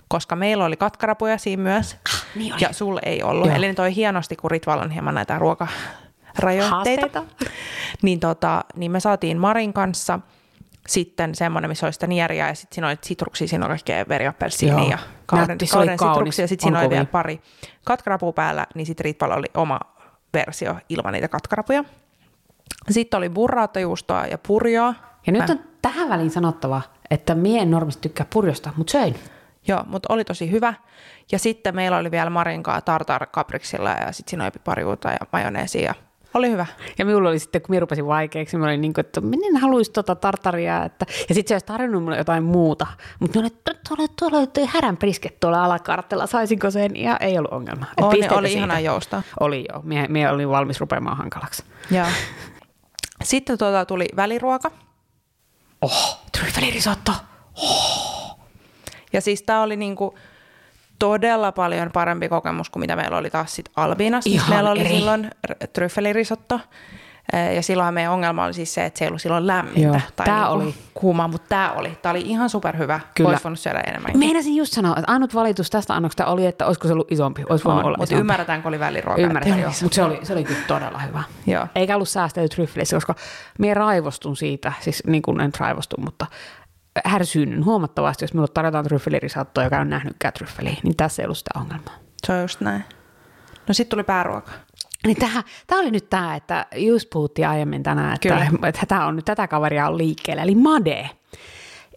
Koska 0.08 0.36
meillä 0.36 0.64
oli 0.64 0.76
katkarapuja 0.76 1.38
siinä 1.38 1.62
myös, 1.62 1.96
niin 2.34 2.52
oli. 2.54 2.62
ja 2.62 2.72
sulle 2.72 3.00
ei 3.04 3.22
ollut. 3.22 3.46
Joo. 3.46 3.56
Eli 3.56 3.66
ne 3.66 3.74
toi 3.74 3.94
hienosti, 3.94 4.36
kun 4.36 4.50
Ritvalla 4.50 4.82
on 4.82 4.90
hieman 4.90 5.14
näitä 5.14 5.38
ruokarajoitteita. 5.38 6.70
Haasteita. 6.70 7.24
Niin, 8.02 8.20
tota, 8.20 8.64
niin 8.76 8.90
me 8.92 9.00
saatiin 9.00 9.38
Marin 9.38 9.72
kanssa 9.72 10.20
sitten 10.88 11.34
semmoinen, 11.34 11.70
missä 11.70 11.86
oli 11.86 11.92
sitä 11.92 12.06
nieriä 12.06 12.48
ja 12.48 12.54
sitten 12.54 12.74
siinä 12.74 12.88
oli 12.88 12.96
sitruksia, 13.02 13.48
siinä 13.48 13.64
oli 13.66 13.70
kaikkea 13.70 14.04
veriappelsiini 14.08 14.80
Joo. 14.80 14.90
ja 14.90 14.98
kauden, 15.26 15.48
Nätti, 15.48 15.66
kauden 15.66 15.98
sitruksia. 15.98 16.48
Sitten 16.48 16.66
On 16.66 16.70
siinä 16.70 16.78
oli 16.78 16.86
kovin. 16.86 16.96
vielä 16.96 17.06
pari 17.12 17.40
katkarapua 17.84 18.32
päällä, 18.32 18.66
niin 18.74 18.86
sitten 18.86 19.04
Ritvalla 19.04 19.34
oli 19.34 19.46
oma 19.54 19.80
versio 20.34 20.76
ilman 20.88 21.12
niitä 21.12 21.28
katkarapuja. 21.28 21.84
Sitten 22.90 23.18
oli 23.18 23.28
burraatajuustoa 23.28 24.26
ja 24.26 24.38
purjoa. 24.38 24.94
Ja 25.26 25.32
nyt 25.32 25.42
Mä- 25.46 25.46
on 25.50 25.60
tähän 25.82 26.08
väliin 26.08 26.30
sanottava, 26.30 26.82
että 27.10 27.34
mie 27.34 27.62
en 27.62 27.70
normisti 27.70 28.02
tykkää 28.02 28.26
purjosta, 28.32 28.72
mutta 28.76 28.90
söin. 28.90 29.14
Joo, 29.68 29.84
mutta 29.86 30.12
oli 30.12 30.24
tosi 30.24 30.50
hyvä. 30.50 30.74
Ja 31.32 31.38
sitten 31.38 31.74
meillä 31.74 31.96
oli 31.96 32.10
vielä 32.10 32.30
Marinkaa 32.30 32.80
tartar 32.80 33.26
kapriksilla 33.26 33.90
ja 33.90 34.12
sitten 34.12 34.30
siinä 34.30 34.44
oli 34.44 34.52
pariuta 34.64 35.08
ja 35.08 35.18
majoneesia. 35.32 35.82
Ja 35.82 35.94
oli 36.34 36.50
hyvä. 36.50 36.66
Ja 36.98 37.04
minulla 37.04 37.28
oli 37.28 37.38
sitten, 37.38 37.62
kun 37.62 37.70
minä 37.70 37.80
rupesin 37.80 38.06
vaikeaksi, 38.06 38.56
minä 38.56 38.66
olin 38.66 38.80
niin 38.80 38.92
kuin, 38.92 39.06
että 39.06 39.20
minä 39.20 39.46
en 39.46 39.56
haluaisi 39.56 39.92
tota 39.92 40.14
tartaria. 40.14 40.84
Että... 40.84 41.06
Ja 41.28 41.34
sitten 41.34 41.48
se 41.48 41.54
olisi 41.54 41.66
tarjonnut 41.66 42.02
minulle 42.02 42.18
jotain 42.18 42.44
muuta. 42.44 42.86
Mutta 43.20 43.38
minä 43.38 43.46
olin, 43.46 43.56
että 43.56 43.74
tuolla, 43.88 44.12
tuolla 44.18 44.46
toi 44.46 44.66
härän 44.66 44.96
prisket 44.96 45.40
tuolla 45.40 45.64
alakartella, 45.64 46.26
saisinko 46.26 46.70
sen? 46.70 46.96
Ja 46.96 47.16
ei 47.16 47.38
ollut 47.38 47.52
ongelma. 47.52 47.86
Et 47.96 48.04
Oli, 48.04 48.22
siitä. 48.22 48.48
ihanaa 48.48 48.80
joustaa. 48.80 49.22
Oli 49.40 49.64
joo. 49.72 49.80
Minä, 49.84 50.06
minä 50.08 50.32
olin 50.32 50.48
valmis 50.48 50.80
rupeamaan 50.80 51.16
hankalaksi. 51.16 51.64
Joo. 51.90 52.06
Sitten 53.22 53.58
tuota 53.58 53.84
tuli 53.84 54.08
väliruoka. 54.16 54.70
Oh, 55.82 56.18
tryffelirisotto. 56.38 57.12
Ja 59.12 59.20
siis 59.20 59.42
tämä 59.42 59.62
oli 59.62 59.76
niinku 59.76 60.18
todella 60.98 61.52
paljon 61.52 61.90
parempi 61.92 62.28
kokemus 62.28 62.70
kuin 62.70 62.80
mitä 62.80 62.96
meillä 62.96 63.16
oli 63.16 63.30
taas 63.30 63.54
sit 63.54 63.70
Albinas. 63.76 64.24
missä 64.24 64.36
Ihan 64.38 64.50
meillä 64.50 64.70
oli 64.70 64.80
eri. 64.80 64.88
silloin 64.88 65.30
tryffelirisotto. 65.72 66.60
Eh, 67.32 67.54
Ja 67.54 67.62
silloin 67.62 67.94
meidän 67.94 68.12
ongelma 68.12 68.44
oli 68.44 68.54
siis 68.54 68.74
se, 68.74 68.84
että 68.84 68.98
se 68.98 69.04
ei 69.04 69.08
ollut 69.08 69.22
silloin 69.22 69.46
lämmintä 69.46 69.80
Joo, 69.80 70.00
tai 70.16 70.26
tää 70.26 70.36
niinku 70.38 70.52
oli. 70.54 70.74
kuumaa, 70.94 71.28
mutta 71.28 71.48
tämä 71.48 71.72
oli. 71.72 71.98
Tämä 72.02 72.10
oli 72.10 72.20
ihan 72.20 72.50
superhyvä. 72.50 73.00
Kyllä. 73.14 73.30
Olisi 73.30 73.44
voinut 73.44 73.58
syödä 73.58 73.80
enemmänkin. 73.80 74.18
Meinasin 74.18 74.56
just 74.56 74.72
sanoa, 74.72 74.96
että 74.98 75.12
ainut 75.12 75.34
valitus 75.34 75.70
tästä 75.70 75.94
annoksesta 75.94 76.26
oli, 76.26 76.46
että 76.46 76.66
olisiko 76.66 76.86
se 76.88 76.92
ollut 76.92 77.12
isompi. 77.12 77.44
Olisi 77.48 77.64
voinut 77.64 77.84
olla 77.84 77.96
Mutta 77.96 78.04
isompi. 78.04 78.20
ymmärretään, 78.20 78.62
kun 78.62 78.68
oli 78.68 78.80
väliruoka. 78.80 79.20
Ymmärrän, 79.22 79.52
että 79.52 79.60
joo. 79.62 79.72
Mutta 79.82 79.94
se 79.94 80.02
oli, 80.02 80.20
se 80.22 80.32
oli 80.32 80.44
kyllä 80.44 80.60
todella 80.66 80.98
hyvä. 80.98 81.22
Joo. 81.46 81.66
Eikä 81.74 81.94
ollut 81.94 82.08
säästelty 82.08 82.48
tryffelissä, 82.54 82.96
koska 82.96 83.14
minä 83.58 83.74
raivostun 83.74 84.36
siitä, 84.36 84.72
siis 84.80 85.02
niin 85.06 85.22
kuin 85.22 85.40
en 85.40 85.52
raivostu, 85.58 85.96
mutta 86.04 86.26
härsyynyn 87.04 87.64
huomattavasti, 87.64 88.24
jos 88.24 88.34
minulle 88.34 88.48
tarjotaan 88.54 88.84
tryffelirisattoa, 88.84 89.64
joka 89.64 89.78
on 89.78 89.90
nähnytkään 89.90 90.32
tryffeliä, 90.32 90.76
niin 90.82 90.96
tässä 90.96 91.22
ei 91.22 91.26
ollut 91.26 91.38
sitä 91.38 91.50
ongelmaa. 91.60 91.94
Se 92.26 92.32
on 92.32 92.40
just 92.42 92.60
näin. 92.60 92.84
No 93.68 93.74
sitten 93.74 93.90
tuli 93.90 94.04
pääruoka. 94.04 94.50
Niin 95.06 95.16
tähän, 95.16 95.44
tämä 95.66 95.80
oli 95.80 95.90
nyt 95.90 96.10
tämä, 96.10 96.36
että 96.36 96.66
just 96.76 97.10
puhuttiin 97.10 97.48
aiemmin 97.48 97.82
tänään, 97.82 98.14
että, 98.14 98.46
että 98.68 98.86
tämä 98.88 99.06
on 99.06 99.16
nyt 99.16 99.24
tätä 99.24 99.48
kaveria 99.48 99.88
on 99.88 99.98
liikkeellä, 99.98 100.42
eli 100.42 100.54
Made. 100.54 101.10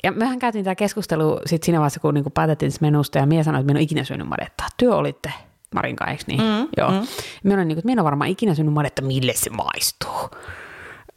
Ja 0.03 0.11
mehän 0.11 0.39
käytiin 0.39 0.63
tämä 0.63 0.75
keskustelu 0.75 1.39
sitten 1.45 1.65
siinä 1.65 1.79
vaiheessa, 1.79 1.99
kun 1.99 2.13
niinku 2.13 2.29
päätettiin 2.29 2.71
menusta, 2.81 3.17
ja 3.17 3.25
Mie 3.25 3.43
sanoi, 3.43 3.59
että 3.59 3.67
minä 3.67 3.79
en 3.79 3.83
ikinä 3.83 4.03
syönyt 4.03 4.27
madetta. 4.27 4.63
Työ 4.77 4.95
olitte 4.95 5.33
Marin 5.75 5.95
kanssa, 5.95 6.11
eikö 6.11 6.23
niin? 6.27 6.41
Mm, 6.41 6.67
Joo. 6.77 6.91
Mm. 6.91 7.07
Minä 7.43 7.55
olen 7.55 7.67
niin 7.67 7.75
kuin, 7.75 7.85
minä 7.85 7.99
en 7.99 8.03
varmaan 8.03 8.29
ikinä 8.29 8.55
syönyt 8.55 8.73
madetta, 8.73 9.01
mille 9.01 9.33
se 9.33 9.49
maistuu. 9.49 10.39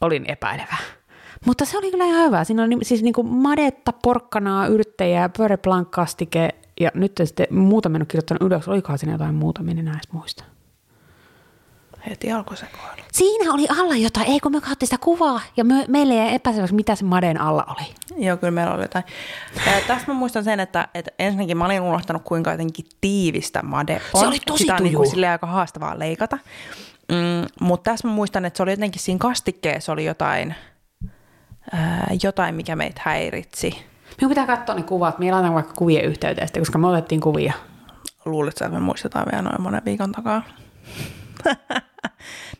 Olin 0.01 0.25
epäilevä. 0.31 0.77
Mutta 1.47 1.65
se 1.65 1.79
oli 1.79 1.91
kyllä 1.91 2.05
ihan 2.05 2.27
hyvä. 2.27 2.45
Siinä 2.45 2.63
oli 2.63 2.77
siis 2.83 3.03
niin 3.03 3.15
kuin 3.15 3.27
madetta, 3.27 3.93
porkkanaa, 3.93 4.67
yrttejä, 4.67 5.31
pöreplankastike 5.39 6.49
ja 6.81 6.91
nyt 6.95 7.13
sitten 7.25 7.47
muuta 7.51 7.89
mennyt 7.89 8.09
kirjoittanut 8.09 8.43
ylös. 8.43 8.69
Olikohan 8.69 8.99
siinä 8.99 9.15
jotain 9.15 9.35
muuta, 9.35 9.63
minä 9.63 9.81
en 9.81 9.89
edes 9.89 10.13
muista 10.13 10.45
heti 12.11 12.33
alkusekoilu. 12.33 13.03
Siinä 13.13 13.53
oli 13.53 13.67
alla 13.81 13.97
jotain, 13.97 14.27
ei 14.27 14.41
kun 14.41 14.53
me 14.53 14.61
katsottiin 14.61 14.87
sitä 14.87 14.99
kuvaa 15.05 15.41
ja 15.57 15.65
me, 15.65 15.85
meille 15.89 16.15
ei 16.15 16.35
epäselväksi, 16.35 16.75
mitä 16.75 16.95
se 16.95 17.05
maden 17.05 17.41
alla 17.41 17.65
oli. 17.69 17.87
Joo, 18.25 18.37
kyllä 18.37 18.51
meillä 18.51 18.75
oli 18.75 18.83
jotain. 18.83 19.05
Ja 19.67 19.73
tässä 19.87 20.07
mä 20.09 20.15
muistan 20.15 20.45
sen, 20.45 20.61
että, 20.61 20.89
että 20.95 21.11
ensinnäkin 21.19 21.57
mä 21.57 21.65
olin 21.65 21.81
unohtanut, 21.81 22.23
kuinka 22.25 22.51
jotenkin 22.51 22.87
tiivistä 23.01 23.63
made 23.63 24.01
on. 24.15 24.21
Se 24.21 24.27
oli 24.27 24.39
tosi 24.47 24.63
Sitä 24.63 24.75
on 24.75 24.83
niin 24.83 24.95
kuin 24.95 25.29
aika 25.31 25.47
haastavaa 25.47 25.99
leikata. 25.99 26.39
Mm, 27.13 27.47
mutta 27.61 27.91
tässä 27.91 28.09
mä 28.09 28.15
muistan, 28.15 28.45
että 28.45 28.57
se 28.57 28.63
oli 28.63 28.73
jotenkin 28.73 29.03
siinä 29.03 29.19
kastikkeessa 29.19 29.93
oli 29.93 30.05
jotain, 30.05 30.55
ää, 31.73 32.11
jotain 32.23 32.55
mikä 32.55 32.77
meitä 32.77 33.01
häiritsi. 33.05 33.87
Minun 34.21 34.29
pitää 34.29 34.47
katsoa 34.47 34.75
ne 34.75 34.83
kuvat. 34.83 35.19
Meillä 35.19 35.39
on 35.39 35.55
vaikka 35.55 35.75
kuvien 35.75 36.05
yhteydestä, 36.05 36.59
koska 36.59 36.79
me 36.79 36.87
otettiin 36.87 37.21
kuvia. 37.21 37.53
Luulet, 38.25 38.53
että 38.53 38.69
me 38.69 38.81
muistetaan 38.81 39.27
vielä 39.33 39.43
noin 39.43 39.63
monen 39.63 39.83
viikon 39.85 40.13
takaa. 40.13 40.43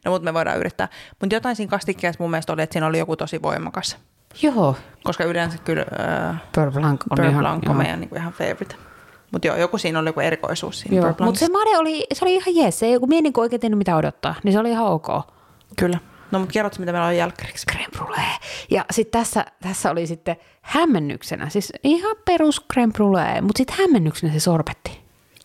no 0.05 0.11
mutta 0.11 0.25
me 0.25 0.35
voidaan 0.35 0.59
yrittää. 0.59 0.89
Mutta 1.21 1.37
jotain 1.37 1.57
siinä 1.57 1.71
kastikkeessa 1.71 2.23
mun 2.23 2.31
mielestä 2.31 2.53
oli, 2.53 2.63
että 2.63 2.75
siinä 2.75 2.87
oli 2.87 2.99
joku 2.99 3.17
tosi 3.17 3.43
voimakas. 3.43 3.97
Joo. 4.43 4.77
Koska 5.05 5.25
yleensä 5.25 5.59
kyllä 5.59 5.85
äh, 6.31 6.43
Beurre 6.55 6.81
Blanc 6.81 7.03
on, 7.11 7.17
Beurre 7.17 7.39
Blanc 7.39 7.69
on 7.69 7.77
meidän 7.77 8.01
niin 8.01 8.09
kuin 8.09 8.21
ihan 8.21 8.33
favorite. 8.33 8.77
Mutta 9.33 9.49
joo, 9.49 9.57
joku 9.57 9.79
siinä 9.79 9.99
oli 9.99 10.09
joku 10.09 10.21
erikoisuus 10.21 10.81
siinä 10.81 11.15
Mutta 11.21 11.39
se 11.39 11.49
made 11.49 11.79
oli, 11.79 12.07
se 12.13 12.25
oli 12.25 12.35
ihan 12.35 12.55
jees. 12.55 12.79
Se 12.79 12.87
ei 12.87 12.99
kun 12.99 13.09
mie 13.09 13.21
niin 13.21 13.33
oikein 13.37 13.61
tiennyt 13.61 13.79
mitä 13.79 13.97
odottaa, 13.97 14.35
niin 14.43 14.53
se 14.53 14.59
oli 14.59 14.71
ihan 14.71 14.87
ok. 14.87 15.07
Kyllä. 15.77 15.99
No 16.31 16.39
mutta 16.39 16.53
kerrotko, 16.53 16.81
mitä 16.81 16.93
meillä 16.93 17.07
on 17.07 17.17
jälkkäriksi? 17.17 17.67
Creme 17.73 17.89
brulee. 17.97 18.37
Ja 18.71 18.85
sitten 18.91 19.21
tässä, 19.21 19.45
tässä 19.63 19.91
oli 19.91 20.07
sitten 20.07 20.37
hämmennyksenä, 20.63 21.49
siis 21.49 21.73
ihan 21.85 22.17
perus 22.25 22.67
creme 22.73 22.93
brulee, 22.93 23.41
mutta 23.41 23.59
sitten 23.59 23.77
hämmennyksenä 23.79 24.33
se 24.33 24.41
sorbetti. 24.41 25.01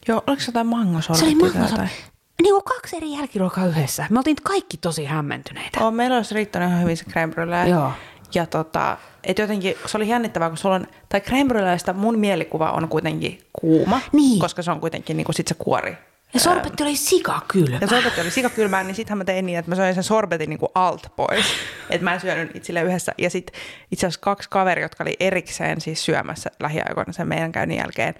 Joo, 0.07 0.23
oliko 0.27 0.41
se 0.41 0.49
jotain 0.49 0.67
mangosorbetti? 0.67 1.19
Se 1.19 1.25
oli 1.25 1.51
mangosorbetti. 1.53 2.10
Niin 2.41 2.53
kuin 2.53 2.63
kaksi 2.63 2.97
eri 2.97 3.13
jälkiruokaa 3.13 3.65
yhdessä. 3.65 4.05
Me 4.09 4.19
oltiin 4.19 4.37
kaikki 4.43 4.77
tosi 4.77 5.05
hämmentyneitä. 5.05 5.85
Oh, 5.85 5.93
meillä 5.93 6.17
olisi 6.17 6.35
riittänyt 6.35 6.69
ihan 6.69 6.81
hyvin 6.81 6.97
se 6.97 7.05
creme 7.05 7.33
brulee. 7.33 7.69
Joo. 7.69 7.91
Ja 8.33 8.45
tota, 8.45 8.97
et 9.23 9.39
jotenkin 9.39 9.75
se 9.85 9.97
oli 9.97 10.07
jännittävää, 10.07 10.49
kun 10.49 10.57
sulla 10.57 10.75
on, 10.75 10.87
tai 11.09 11.21
bruleesta 11.47 11.93
mun 11.93 12.19
mielikuva 12.19 12.71
on 12.71 12.87
kuitenkin 12.87 13.39
kuuma, 13.53 13.99
niin. 14.11 14.39
koska 14.39 14.61
se 14.61 14.71
on 14.71 14.79
kuitenkin 14.79 15.17
niin 15.17 15.25
kuin 15.25 15.35
sit 15.35 15.47
se 15.47 15.55
kuori 15.57 15.97
ja 16.33 16.39
sorbetti 16.39 16.83
oli 16.83 16.95
sikakylmä. 16.95 17.77
Ja 17.81 17.87
sorbetti 17.87 18.21
oli 18.21 18.31
sikakylmä, 18.31 18.83
niin 18.83 18.95
sittenhän 18.95 19.17
mä 19.17 19.23
tein 19.23 19.45
niin, 19.45 19.59
että 19.59 19.71
mä 19.71 19.75
söin 19.75 19.93
sen 19.93 20.03
sorbetin 20.03 20.49
niin 20.49 20.59
kuin 20.59 20.69
alt 20.75 21.07
pois. 21.15 21.45
että 21.89 22.03
mä 22.03 22.13
en 22.13 22.19
syönyt 22.19 22.55
itselle 22.55 22.81
yhdessä. 22.81 23.11
Ja 23.17 23.29
sitten 23.29 23.61
itse 23.91 24.07
asiassa 24.07 24.21
kaksi 24.21 24.49
kaveria, 24.49 24.85
jotka 24.85 25.03
oli 25.03 25.15
erikseen 25.19 25.81
siis 25.81 26.05
syömässä 26.05 26.51
lähiaikoina 26.59 27.13
sen 27.13 27.27
meidän 27.27 27.51
käynnin 27.51 27.77
jälkeen, 27.77 28.15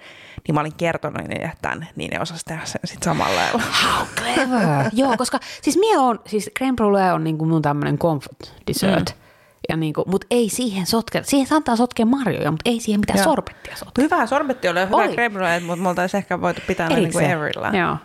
niin 0.46 0.54
mä 0.54 0.60
olin 0.60 0.74
kertonut 0.74 1.28
niille 1.28 1.52
tämän, 1.62 1.88
niin 1.96 2.10
ne 2.10 2.20
osasi 2.20 2.44
tehdä 2.44 2.64
sen 2.64 2.80
sitten 2.84 3.04
samalla 3.04 3.36
lailla. 3.36 3.62
How 3.82 4.06
clever! 4.18 4.90
Joo, 4.92 5.16
koska 5.16 5.38
siis 5.62 5.76
mie 5.76 5.98
on, 5.98 6.20
siis 6.26 6.50
creme 6.58 6.76
brulee 6.76 7.12
on 7.12 7.24
niin 7.24 7.38
kuin 7.38 7.48
mun 7.48 7.62
tämmöinen 7.62 7.98
comfort 7.98 8.54
dessert. 8.66 9.16
Mm. 9.16 9.22
Ja 9.68 9.76
niin 9.76 9.92
kuin, 9.92 10.04
mutta 10.10 10.26
ei 10.30 10.48
siihen 10.48 10.86
sotke, 10.86 11.22
siihen 11.22 11.46
saattaa 11.46 11.76
sotkea 11.76 12.06
marjoja, 12.06 12.50
mutta 12.50 12.70
ei 12.70 12.80
siihen 12.80 13.00
mitään 13.00 13.18
Joo. 13.18 13.24
sorbettia 13.24 13.76
sotkea. 13.76 14.04
Hyvä 14.04 14.26
sorbetti 14.26 14.68
oli, 14.68 14.80
hyvä 14.80 15.08
creme 15.08 15.60
mutta 15.60 15.82
me 15.82 15.88
oltaisiin 15.88 16.18
ehkä 16.18 16.40
voitu 16.40 16.60
pitää 16.66 16.88
ne 16.88 16.94
niin 16.96 17.12
kuin. 17.12 17.30
Joo. 17.78 17.96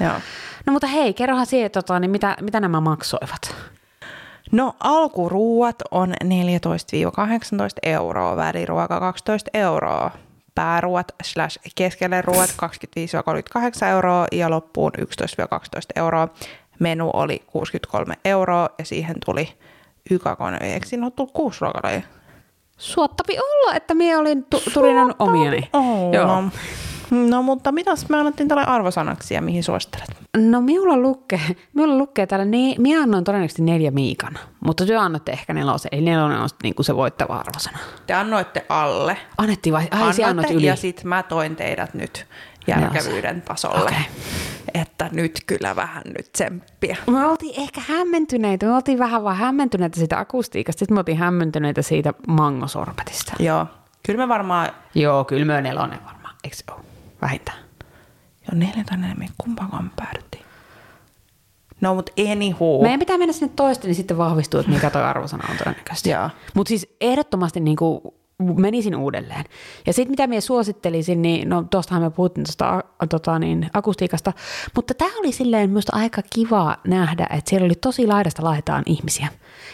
Joo. 0.00 0.14
No 0.66 0.72
mutta 0.72 0.86
hei, 0.86 1.14
kerrohan 1.14 1.46
siihen, 1.46 1.70
tota, 1.70 2.00
niin 2.00 2.10
mitä, 2.10 2.36
mitä 2.40 2.60
nämä 2.60 2.80
maksoivat? 2.80 3.56
No 4.52 4.74
alkuruuat 4.80 5.76
on 5.90 6.12
14-18 6.24 6.26
euroa, 7.82 8.36
väliruoka 8.36 9.00
12 9.00 9.50
euroa, 9.54 10.10
pääruot 10.54 11.06
slash 11.22 11.58
keskelle 11.74 12.22
ruuat 12.22 12.54
25-38 13.84 13.86
euroa 13.86 14.26
ja 14.32 14.50
loppuun 14.50 14.92
11-12 14.98 15.02
euroa. 15.96 16.28
Menu 16.78 17.10
oli 17.12 17.42
63 17.46 18.14
euroa 18.24 18.68
ja 18.78 18.84
siihen 18.84 19.16
tuli 19.24 19.48
ykakone. 20.10 20.58
Eikö 20.60 20.86
siinä 20.86 21.06
ole 21.06 21.12
tullut 21.16 21.32
kuusi 21.32 21.58
ruokalajia? 21.60 22.02
Suottapi 22.78 23.38
olla, 23.38 23.74
että 23.76 23.94
minä 23.94 24.18
olin 24.18 24.44
tu- 24.50 24.62
tulinannut 24.74 25.16
omiani. 25.18 25.68
Olla. 25.72 26.16
Joo. 26.16 26.42
No 27.10 27.42
mutta 27.42 27.72
mitäs 27.72 28.08
me 28.08 28.16
annettiin 28.16 28.48
tälle 28.48 28.64
arvosanaksi 28.64 29.34
ja 29.34 29.42
mihin 29.42 29.64
suosittelet? 29.64 30.08
No 30.36 30.60
minulla 30.60 30.96
lukee, 30.96 31.40
minulla 31.74 31.98
lukee 31.98 32.26
täällä, 32.26 32.44
ne, 32.44 32.74
minä 32.78 33.02
annoin 33.02 33.24
todennäköisesti 33.24 33.62
neljä 33.62 33.90
miikan, 33.90 34.38
mutta 34.64 34.86
te 34.86 34.96
annatte 34.96 35.32
ehkä 35.32 35.54
nelosen, 35.54 35.88
eli 35.92 36.02
nelonen 36.02 36.40
on 36.40 36.48
niin 36.62 36.74
kuin 36.74 36.86
se 36.86 36.96
voittava 36.96 37.36
arvosana. 37.36 37.78
Te 38.06 38.14
annoitte 38.14 38.66
alle. 38.68 39.16
Annettiin 39.38 39.72
vai? 39.72 39.82
Ai, 39.90 39.98
Annoitte, 40.00 40.24
annoit 40.24 40.50
yli. 40.50 40.66
ja 40.66 40.76
sitten 40.76 41.08
mä 41.08 41.22
toin 41.22 41.56
teidät 41.56 41.94
nyt 41.94 42.26
järkevyyden 42.66 43.42
tasolle. 43.42 43.80
Okay. 43.80 44.02
Että 44.74 45.08
nyt 45.12 45.40
kyllä 45.46 45.76
vähän 45.76 46.02
nyt 46.16 46.32
tsemppiä. 46.32 46.96
Me 47.06 47.26
oltiin 47.26 47.60
ehkä 47.60 47.80
hämmentyneitä. 47.88 48.66
Me 48.66 48.72
oltiin 48.72 48.98
vähän 48.98 49.24
vaan 49.24 49.36
hämmentyneitä 49.36 49.98
siitä 49.98 50.18
akustiikasta. 50.18 50.78
Sitten 50.78 50.94
me 50.94 50.98
oltiin 50.98 51.18
hämmentyneitä 51.18 51.82
siitä 51.82 52.14
mangosorbetista. 52.28 53.32
Joo. 53.38 53.66
Kyllä 54.06 54.18
me 54.18 54.28
varmaan... 54.28 54.70
Joo, 54.94 55.24
kyllä 55.24 55.44
me 55.44 55.60
nelonen 55.60 56.04
varmaan. 56.04 56.34
Eikö 56.44 56.56
se 56.56 56.64
ole? 56.70 56.80
Vähintään. 57.22 57.58
Joo, 58.40 58.58
neljä 58.58 58.84
tai 58.86 58.98
neljä. 58.98 59.28
Kumpakaan 59.38 59.92
päädyttiin. 59.96 60.44
No, 61.80 61.94
mutta 61.94 62.12
anywho. 62.32 62.82
Meidän 62.82 63.00
pitää 63.00 63.18
mennä 63.18 63.32
sinne 63.32 63.52
toista, 63.56 63.86
niin 63.86 63.94
sitten 63.94 64.18
vahvistuu, 64.18 64.60
että 64.60 64.72
mikä 64.72 64.90
toi 64.90 65.02
arvosana 65.02 65.48
on 65.50 65.56
todennäköisesti. 65.56 66.10
Mutta 66.54 66.68
siis 66.68 66.96
ehdottomasti 67.00 67.60
niin 67.60 67.76
kuin 67.76 68.00
menisin 68.40 68.96
uudelleen. 68.96 69.44
Ja 69.86 69.92
sitten 69.92 70.12
mitä 70.12 70.26
minä 70.26 70.40
suosittelisin, 70.40 71.22
niin 71.22 71.48
no 71.48 71.64
tuostahan 71.70 72.02
me 72.02 72.10
puhuttiin 72.10 72.44
tuosta 72.44 72.84
tota, 73.08 73.38
niin, 73.38 73.70
akustiikasta, 73.74 74.32
mutta 74.76 74.94
tämä 74.94 75.18
oli 75.18 75.32
silleen 75.32 75.70
minusta 75.70 75.96
aika 75.96 76.22
kiva 76.34 76.76
nähdä, 76.86 77.26
että 77.30 77.50
siellä 77.50 77.64
oli 77.64 77.74
tosi 77.74 78.06
laidasta 78.06 78.44
laitaan 78.44 78.82
ihmisiä. 78.86 79.28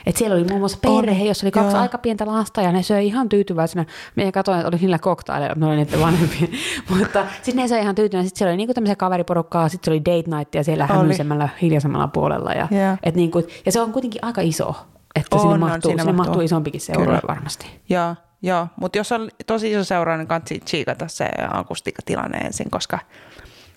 Että 0.07 0.19
siellä 0.19 0.37
oli 0.37 0.45
muun 0.45 0.61
muassa 0.61 0.79
perhe, 0.83 1.25
jossa 1.25 1.47
oli 1.47 1.51
kaksi 1.51 1.73
Joo. 1.73 1.83
aika 1.83 1.99
pientä 1.99 2.27
lasta 2.27 2.63
ja 2.63 2.73
ne 2.73 2.83
söi 2.83 3.07
ihan 3.07 3.29
tyytyväisenä. 3.29 3.85
Minä 4.17 4.33
katsoin, 4.33 4.59
että 4.59 4.69
oli 4.69 4.77
niillä 4.77 4.99
koktaileja, 4.99 5.55
ne 5.57 5.67
oli 5.67 5.77
niiden 5.77 6.01
vanhempia. 6.01 6.49
mutta 6.99 7.27
sitten 7.43 7.57
ne 7.57 7.69
söi 7.69 7.81
ihan 7.81 7.95
tyytyväisenä. 7.95 8.29
Sitten 8.29 8.39
siellä 8.39 8.51
oli 8.51 8.57
niinku 8.57 8.75
tämmöisiä 8.75 8.97
kaveriporukkaa, 8.97 9.69
sitten 9.69 9.93
oli 9.93 10.01
date 10.01 10.37
night 10.37 10.55
ja 10.55 10.65
siellä 10.65 10.87
hämyisemmällä, 10.87 11.49
hiljaisemmalla 11.63 12.09
puolella. 12.09 12.53
Ja, 12.53 12.69
yeah. 12.73 12.99
et 13.03 13.15
niinku, 13.15 13.43
ja 13.67 13.73
se 13.73 13.81
on 13.81 13.93
kuitenkin 13.93 14.25
aika 14.25 14.41
iso. 14.41 14.75
Että 15.15 15.37
on, 15.37 15.43
sinne, 15.43 15.59
mahtuu, 15.59 15.91
siinä 15.91 16.03
sinne 16.03 16.13
mahtuu. 16.13 16.31
mahtuu 16.31 16.45
isompikin 16.45 16.81
seura 16.81 17.21
varmasti. 17.29 17.67
Joo. 17.89 18.15
Joo, 18.47 18.67
mutta 18.81 18.99
jos 18.99 19.13
on 19.13 19.31
tosi 19.47 19.71
iso 19.71 19.85
seura, 19.85 20.17
niin 20.17 20.27
kannattaa 20.27 20.59
tsiikata 20.65 21.09
se 21.09 21.29
akustiikkatilanne 21.53 22.39
ensin, 22.39 22.71
koska 22.71 22.99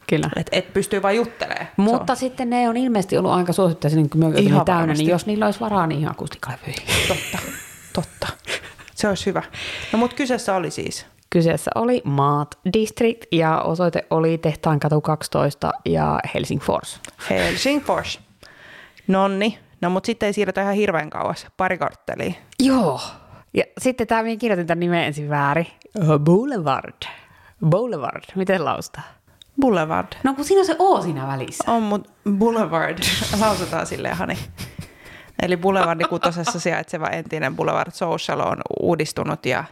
Kyllä. 0.09 0.29
Et, 0.35 0.49
et 0.51 0.73
pystyy 0.73 1.01
vain 1.01 1.17
juttelemaan. 1.17 1.67
Mutta 1.77 2.15
so. 2.15 2.19
sitten 2.19 2.49
ne 2.49 2.69
on 2.69 2.77
ilmeisesti 2.77 3.17
ollut 3.17 3.31
aika 3.31 3.53
suosittuja 3.53 3.95
niin 3.95 4.09
kuin 4.09 4.33
täynnä, 4.33 4.65
varmasti. 4.65 5.03
niin 5.03 5.11
jos 5.11 5.25
niillä 5.25 5.45
olisi 5.45 5.59
varaa, 5.59 5.87
niin 5.87 5.99
ihan 5.99 6.11
akustiikkalevyihin. 6.11 6.81
Totta, 7.07 7.37
totta. 7.93 8.27
Se 8.95 9.07
olisi 9.07 9.25
hyvä. 9.25 9.43
No 9.91 9.99
mutta 9.99 10.15
kyseessä 10.15 10.55
oli 10.55 10.71
siis? 10.71 11.05
Kyseessä 11.29 11.71
oli 11.75 12.01
Maat 12.05 12.59
District 12.73 13.25
ja 13.31 13.61
osoite 13.61 14.05
oli 14.09 14.37
Tehtaan 14.37 14.79
katu 14.79 15.01
12 15.01 15.71
ja 15.85 16.19
Helsingfors. 16.33 16.99
Helsingfors. 17.29 18.19
Nonni. 19.07 19.59
No 19.81 19.89
mutta 19.89 20.07
sitten 20.07 20.27
ei 20.27 20.33
siirrytä 20.33 20.61
ihan 20.61 20.75
hirveän 20.75 21.09
kauas. 21.09 21.47
Pari 21.57 21.77
korttelia. 21.77 22.33
Joo. 22.59 23.01
Ja 23.53 23.63
sitten 23.77 24.07
tämä, 24.07 24.23
minä 24.23 24.35
kirjoitin 24.35 24.67
tämän 24.67 24.79
nimen 24.79 25.03
ensin 25.03 25.29
väärin. 25.29 25.67
Boulevard. 26.19 27.03
Boulevard. 27.65 28.23
Miten 28.35 28.65
laustaa? 28.65 29.03
Boulevard. 29.61 30.07
No 30.23 30.33
kun 30.33 30.45
siinä 30.45 30.59
on 30.59 30.65
se 30.65 30.75
O 30.79 31.01
siinä 31.01 31.27
välissä. 31.27 31.71
On, 31.71 31.83
mutta 31.83 32.09
Boulevard. 32.31 32.97
Lausutaan 33.41 33.85
silleen, 33.85 34.15
Hani. 34.17 34.37
Eli 35.41 35.57
Boulevardi 35.57 36.03
kutosessa 36.03 36.59
sijaitseva 36.59 37.07
entinen 37.07 37.55
Boulevard 37.55 37.91
Social 37.91 38.39
on 38.39 38.57
uudistunut 38.79 39.45
ja, 39.45 39.63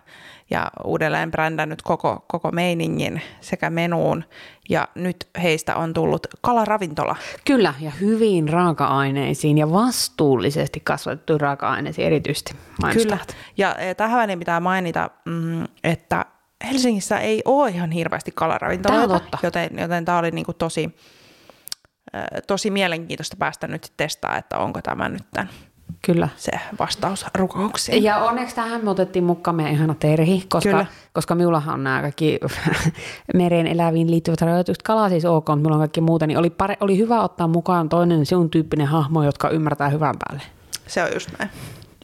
ja 0.49 0.71
uudelleen 0.83 1.31
brändännyt 1.31 1.81
koko, 1.81 2.25
koko 2.27 2.51
meiningin 2.51 3.21
sekä 3.41 3.69
menuun. 3.69 4.23
Ja 4.69 4.87
nyt 4.95 5.27
heistä 5.41 5.75
on 5.75 5.93
tullut 5.93 6.27
kalaravintola. 6.41 7.15
Kyllä, 7.45 7.73
ja 7.79 7.91
hyvin 7.91 8.49
raaka-aineisiin 8.49 9.57
ja 9.57 9.71
vastuullisesti 9.71 10.79
kasvatettu 10.79 11.37
raaka-aineisiin 11.37 12.07
erityisesti 12.07 12.55
Kyllä, 12.93 13.17
ja 13.57 13.75
e, 13.75 13.95
tähän 13.95 14.19
väliin 14.19 14.39
pitää 14.39 14.59
mainita, 14.59 15.09
mm, 15.25 15.63
että 15.83 16.25
Helsingissä 16.71 17.19
ei 17.19 17.41
ole 17.45 17.69
ihan 17.69 17.91
hirveästi 17.91 18.31
kalaravintoloita, 18.35 19.37
joten, 19.43 19.69
joten 19.79 20.05
tämä 20.05 20.17
oli 20.17 20.31
niinku 20.31 20.53
tosi 20.53 20.95
tosi 22.47 22.71
mielenkiintoista 22.71 23.35
päästä 23.39 23.67
nyt 23.67 23.93
testaa, 23.97 24.37
että 24.37 24.57
onko 24.57 24.81
tämä 24.81 25.09
nyt 25.09 25.23
tämän 25.33 25.49
Kyllä. 26.01 26.29
se 26.37 26.51
vastaus 26.79 27.25
rukouksiin. 27.35 28.03
Ja 28.03 28.17
onneksi 28.17 28.55
tähän 28.55 28.83
me 28.83 28.89
otettiin 28.89 29.25
mukaan 29.25 29.55
meidän 29.55 29.73
ihana 29.73 29.95
Terhi, 29.99 30.43
koska, 30.49 30.69
Kyllä. 30.69 30.85
koska 31.13 31.35
minullahan 31.35 31.73
on 31.73 31.83
nämä 31.83 32.01
kaikki 32.01 32.39
mereen 33.33 33.67
eläviin 33.67 34.11
liittyvät 34.11 34.41
rajoitukset. 34.41 34.83
Kala 34.83 35.09
siis 35.09 35.25
ok, 35.25 35.47
mutta 35.47 35.55
minulla 35.55 35.75
on 35.75 35.81
kaikki 35.81 36.01
muuta, 36.01 36.27
niin 36.27 36.37
oli, 36.37 36.49
pare, 36.49 36.77
oli 36.79 36.97
hyvä 36.97 37.21
ottaa 37.21 37.47
mukaan 37.47 37.89
toinen 37.89 38.25
sinun 38.25 38.49
tyyppinen 38.49 38.87
hahmo, 38.87 39.23
jotka 39.23 39.49
ymmärtää 39.49 39.89
hyvän 39.89 40.15
päälle. 40.19 40.43
Se 40.87 41.03
on 41.03 41.09
just 41.13 41.29
näin. 41.39 41.51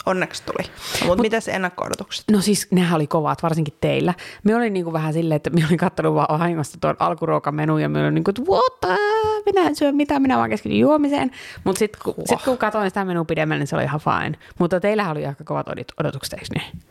Onneksi 0.05 0.43
tuli. 0.43 0.71
No, 1.01 1.07
mutta 1.07 1.21
mitäs 1.21 1.47
ennakko-odotukset? 1.47 2.25
No 2.31 2.41
siis 2.41 2.67
nehän 2.71 2.95
oli 2.95 3.07
kovat, 3.07 3.43
varsinkin 3.43 3.73
teillä. 3.81 4.13
Me 4.43 4.55
olin 4.55 4.73
niinku 4.73 4.93
vähän 4.93 5.13
silleen, 5.13 5.35
että 5.35 5.49
me 5.49 5.65
olin 5.65 5.77
kattonut 5.77 6.15
vaan 6.15 6.39
vahingossa 6.39 6.77
tuon 6.81 6.95
alkuruokamenun 6.99 7.81
ja 7.81 7.89
me 7.89 7.99
olin 7.99 8.13
niinku, 8.13 8.29
että 8.29 8.41
what 8.41 8.99
minä 9.45 9.67
en 9.67 9.75
syö 9.75 9.91
mitään, 9.91 10.21
minä 10.21 10.37
vaan 10.37 10.49
keskityn 10.49 10.79
juomiseen. 10.79 11.31
Mutta 11.63 11.79
sitten 11.79 12.01
kun, 12.03 12.13
sit, 12.25 12.41
kun 12.41 12.57
katsoin 12.57 12.89
sitä 12.89 13.05
menua 13.05 13.25
pidemmälle, 13.25 13.59
niin 13.59 13.67
se 13.67 13.75
oli 13.75 13.83
ihan 13.83 13.99
fine. 13.99 14.37
Mutta 14.59 14.79
teillähän 14.79 15.11
oli 15.11 15.25
aika 15.25 15.43
kovat 15.43 15.67
odot- 15.67 15.93
odotukset, 15.99 16.33
eikö 16.33 16.45
niin? 16.55 16.83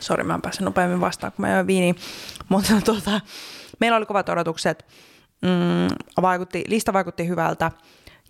Sori, 0.00 0.24
mä 0.24 0.34
en 0.34 0.42
päässyt 0.42 0.64
nopeammin 0.64 1.00
vastaan, 1.00 1.32
kun 1.32 1.46
mä 1.46 1.54
join 1.54 1.66
viiniä. 1.66 1.94
Mutta 2.48 2.72
tota, 2.84 3.20
meillä 3.80 3.96
oli 3.96 4.06
kovat 4.06 4.28
odotukset. 4.28 4.86
Mm, 5.42 5.96
vaikutti, 6.22 6.64
lista 6.66 6.92
vaikutti 6.92 7.28
hyvältä. 7.28 7.70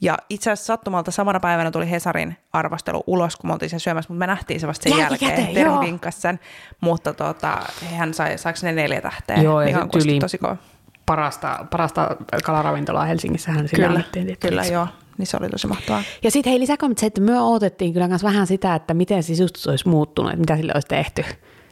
Ja 0.01 0.17
itse 0.31 0.51
asiassa 0.51 0.67
sattumalta 0.67 1.11
samana 1.11 1.41
päivänä 1.41 1.71
tuli 1.71 1.91
Hesarin 1.91 2.37
arvostelu 2.53 3.05
ulos, 3.07 3.37
kun 3.37 3.51
me 3.51 3.53
oltiin 3.53 3.71
se 3.71 3.79
syömässä, 3.79 4.13
mutta 4.13 4.19
me 4.19 4.27
nähtiin 4.27 4.61
se 4.61 4.67
vasta 4.67 4.91
sen 4.91 4.99
Jälkikäteen, 4.99 5.45
jälkeen. 5.45 5.67
Joo. 5.67 5.81
vinkkasi 5.81 6.21
sen, 6.21 6.41
mutta 6.81 7.15
tota, 7.15 7.59
hän 7.97 8.15
sai, 8.15 8.39
saiko 8.39 8.59
ne 8.63 8.73
neljä 8.73 9.01
tähteä, 9.01 9.37
Joo, 9.37 9.65
mikä 9.65 9.81
on 9.83 9.91
tyyliin 9.91 10.21
tosi 10.21 10.39
kova. 10.39 10.57
Parasta, 11.07 11.67
parasta 11.71 12.17
kalaravintolaa 12.45 13.05
Helsingissähän 13.05 13.69
sillä 13.69 13.85
Kyllä, 13.85 13.89
annettiin 13.99 14.27
tietysti. 14.27 14.49
kyllä 14.49 14.65
joo, 14.65 14.87
niin 15.19 15.27
se 15.27 15.37
oli 15.37 15.49
tosi 15.49 15.67
mahtavaa. 15.67 16.03
Ja 16.23 16.31
sitten 16.31 16.51
hei 16.51 16.61
lisäkommentti 16.61 17.01
se, 17.01 17.07
että 17.07 17.21
me 17.21 17.41
odotettiin 17.41 17.93
kyllä 17.93 18.09
myös 18.09 18.23
vähän 18.23 18.47
sitä, 18.47 18.75
että 18.75 18.95
miten 18.95 19.23
sisustus 19.23 19.67
olisi 19.67 19.89
muuttunut, 19.89 20.31
että 20.31 20.41
mitä 20.41 20.57
sille 20.57 20.73
olisi 20.75 20.89
tehty 20.89 21.25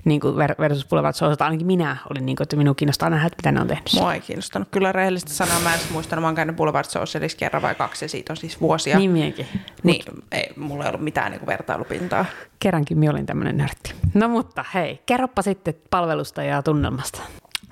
niin 0.07 0.21
kuin 0.21 0.35
ver- 0.35 0.59
versus 0.59 0.87
Boulevard 0.87 1.15
Sousat. 1.15 1.43
Ainakin 1.43 1.67
minä 1.67 1.97
olin 2.11 2.27
niin 2.27 2.37
kuin, 2.37 2.43
että 2.45 2.57
minua 2.57 2.75
kiinnostaa 2.75 3.11
nähdä, 3.11 3.27
että 3.27 3.37
mitä 3.39 3.53
ne 3.53 3.61
on 3.61 3.67
tehnyt. 3.67 3.93
Mua 3.95 4.15
ei 4.15 4.21
kiinnostanut. 4.21 4.69
Kyllä 4.71 4.93
rehellisesti 4.93 5.33
sanoa, 5.35 5.61
mä 5.61 5.75
en 5.75 5.81
muistanut, 5.91 6.23
mä 6.23 6.29
oon 6.29 6.35
käynyt 6.35 6.57
Boulevard 6.57 6.87
Socialissa 6.89 7.39
kerran 7.39 7.63
vai 7.63 7.75
kaksi, 7.75 8.05
ja 8.05 8.09
siitä 8.09 8.33
on 8.33 8.37
siis 8.37 8.61
vuosia. 8.61 8.99
Niin 8.99 9.11
minäkin. 9.11 9.47
Niin, 9.83 10.03
ei, 10.33 10.51
mulla 10.57 10.85
ei 10.85 10.89
ollut 10.89 11.05
mitään 11.05 11.31
niin 11.31 11.41
kuin 11.41 11.47
vertailupintaa. 11.47 12.25
Kerrankin 12.59 12.99
minä 12.99 13.13
olin 13.13 13.27
tämmöinen 13.27 13.57
nörtti. 13.57 13.95
No 14.15 14.29
mutta 14.29 14.65
hei, 14.75 15.03
kerropa 15.07 15.43
sitten 15.43 15.75
palvelusta 15.91 16.43
ja 16.43 16.63
tunnelmasta. 16.63 17.21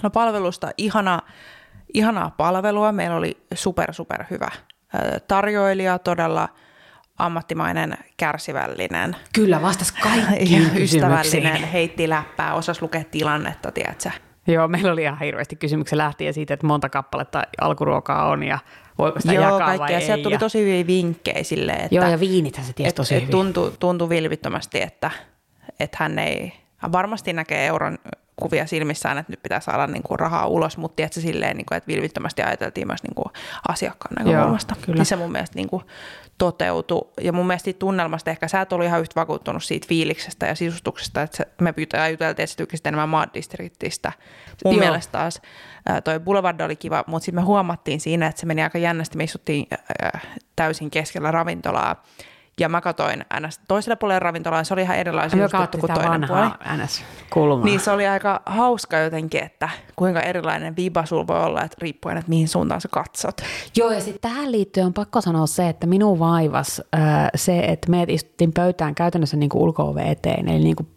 No 0.03 0.11
palvelusta 0.11 0.71
ihana, 0.79 1.21
ihanaa 1.95 2.31
palvelua. 2.31 2.93
Meillä 2.93 3.17
oli 3.17 3.37
super, 3.55 3.95
super 3.95 4.25
hyvä 4.31 4.49
tarjoilija, 5.29 5.99
todella 5.99 6.49
ammattimainen, 7.19 7.99
kärsivällinen, 8.17 9.17
Kyllä, 9.35 9.63
vastas 9.63 9.95
ja 9.97 10.03
kaikkiin 10.03 10.71
ystävällinen, 10.83 11.63
heitti 11.63 12.09
läppää, 12.09 12.55
osasi 12.55 12.83
lukea 12.83 13.05
tilannetta, 13.05 13.73
tiedätkö? 13.73 14.11
Joo, 14.47 14.69
meillä 14.69 14.93
oli 14.93 15.03
ihan 15.03 15.19
hirveästi 15.19 15.57
kysymyksiä 15.57 15.99
lähtien 15.99 16.35
siitä, 16.35 16.55
että 16.55 16.67
monta 16.67 16.89
kappaletta 16.89 17.43
alkuruokaa 17.61 18.29
on 18.29 18.43
ja 18.43 18.59
voiko 18.99 19.21
sitä 19.21 19.33
Joo, 19.33 19.45
jakaa 19.45 19.59
kaikkea. 19.59 19.87
vai 19.87 19.95
ei. 19.95 20.07
Sieltä 20.07 20.23
tuli 20.23 20.35
ja... 20.35 20.39
tosi 20.39 20.61
hyviä 20.61 20.87
vinkkejä 20.87 21.43
silleen, 21.43 21.81
että, 21.81 21.95
Joo, 21.95 22.09
ja 22.09 22.21
viinithän 22.21 22.67
se 22.67 22.73
tiesi 22.73 22.89
et, 22.89 22.95
tosi 22.95 23.15
et 23.15 23.21
hyvin. 23.23 23.31
tuntui, 23.31 23.73
tuntui 23.81 24.09
vilvittömästi, 24.09 24.83
että, 24.83 25.11
että 25.81 25.97
hän 26.01 26.19
ei, 26.19 26.53
hän 26.77 26.93
varmasti 26.93 27.33
näkee 27.33 27.67
euron 27.67 27.99
kuvia 28.37 28.67
silmissään, 28.67 29.19
että 29.19 29.33
nyt 29.33 29.43
pitää 29.43 29.61
saada 29.61 29.87
niin 29.87 30.03
kuin 30.03 30.19
rahaa 30.19 30.47
ulos, 30.47 30.79
mutta 30.79 30.97
tiedätkö, 30.97 31.21
silleen, 31.21 31.57
niin 31.57 31.67
kuin, 31.67 31.77
että 31.77 31.89
vilvittömästi 31.89 32.43
ajateltiin 32.43 32.87
myös 32.87 33.03
niin 33.03 33.15
kuin 33.15 33.33
asiakkaan 33.69 34.15
näkökulmasta. 34.19 34.75
kyllä. 34.81 34.97
Niin 34.97 35.07
se 35.07 35.17
mun 35.17 35.33
mielestä 35.33 35.57
niin 35.57 35.69
kuin 35.69 35.85
toteutui. 36.39 37.11
Ja 37.21 37.33
mun 37.33 37.47
mielestä 37.47 37.73
tunnelmasta 37.73 38.31
ehkä 38.31 38.49
sä 38.49 38.61
et 38.61 38.73
ollut 38.73 38.87
ihan 38.87 39.01
yhtä 39.01 39.21
vakuuttunut 39.21 39.65
siitä 39.65 39.87
fiiliksestä 39.89 40.47
ja 40.47 40.55
sisustuksesta, 40.55 41.23
että 41.23 41.47
me 41.61 41.75
juteltiin, 41.77 42.31
että 42.31 42.47
se 42.47 42.57
tykkäsit 42.57 42.87
enemmän 42.87 43.09
Maad-distriktistä. 43.09 44.13
Mun 44.65 44.75
Joo. 44.75 44.81
mielestä 44.81 45.13
taas 45.13 45.43
toi 46.05 46.21
Boulevard 46.21 46.61
oli 46.61 46.77
kiva, 46.77 47.05
mutta 47.07 47.25
sitten 47.25 47.43
me 47.43 47.47
huomattiin 47.47 48.01
siinä, 48.01 48.27
että 48.27 48.41
se 48.41 48.47
meni 48.47 48.63
aika 48.63 48.79
jännästi. 48.79 49.17
Me 49.17 49.25
istuttiin 49.25 49.67
täysin 50.57 50.91
keskellä 50.91 51.31
ravintolaa. 51.31 52.05
Ja 52.61 52.69
mä 52.69 52.81
katoin 52.81 53.25
ns. 53.41 53.61
toiselle 53.69 53.97
puolelle 53.97 54.19
ravintolaa, 54.19 54.61
ja 54.61 54.65
se 54.65 54.75
oli 54.75 54.83
ihan 54.83 54.97
sisustettu 55.31 55.57
katsottiin 55.57 55.81
kuin 55.81 55.93
toinen 55.95 56.29
puoli. 56.29 56.47
NS-kulmaa. 56.85 57.65
Niin 57.65 57.81
se 57.81 57.91
oli 57.91 58.07
aika 58.07 58.43
hauska 58.47 58.99
jotenkin, 58.99 59.43
että 59.43 59.69
kuinka 59.97 60.21
erilainen 60.21 60.77
viba 60.77 61.07
sulla 61.07 61.27
voi 61.27 61.45
olla, 61.45 61.63
että 61.63 61.77
riippuen, 61.81 62.17
että 62.17 62.29
mihin 62.29 62.49
suuntaan 62.49 62.81
sä 62.81 62.89
katsot. 62.93 63.41
Joo, 63.77 63.91
ja 63.91 64.01
sitten 64.01 64.31
tähän 64.31 64.53
liittyen 64.53 64.87
on 64.87 64.93
pakko 64.93 65.21
sanoa 65.21 65.47
se, 65.47 65.69
että 65.69 65.87
minun 65.87 66.19
vaivas 66.19 66.83
äh, 66.95 67.29
se, 67.35 67.59
että 67.59 67.91
me 67.91 68.05
istuttiin 68.09 68.53
pöytään 68.53 68.95
käytännössä 68.95 69.37
niin 69.37 69.51
ulko 69.55 69.95
eteen. 70.05 70.49
Eli 70.49 70.65
niin 70.65 70.77
kuin, 70.77 70.89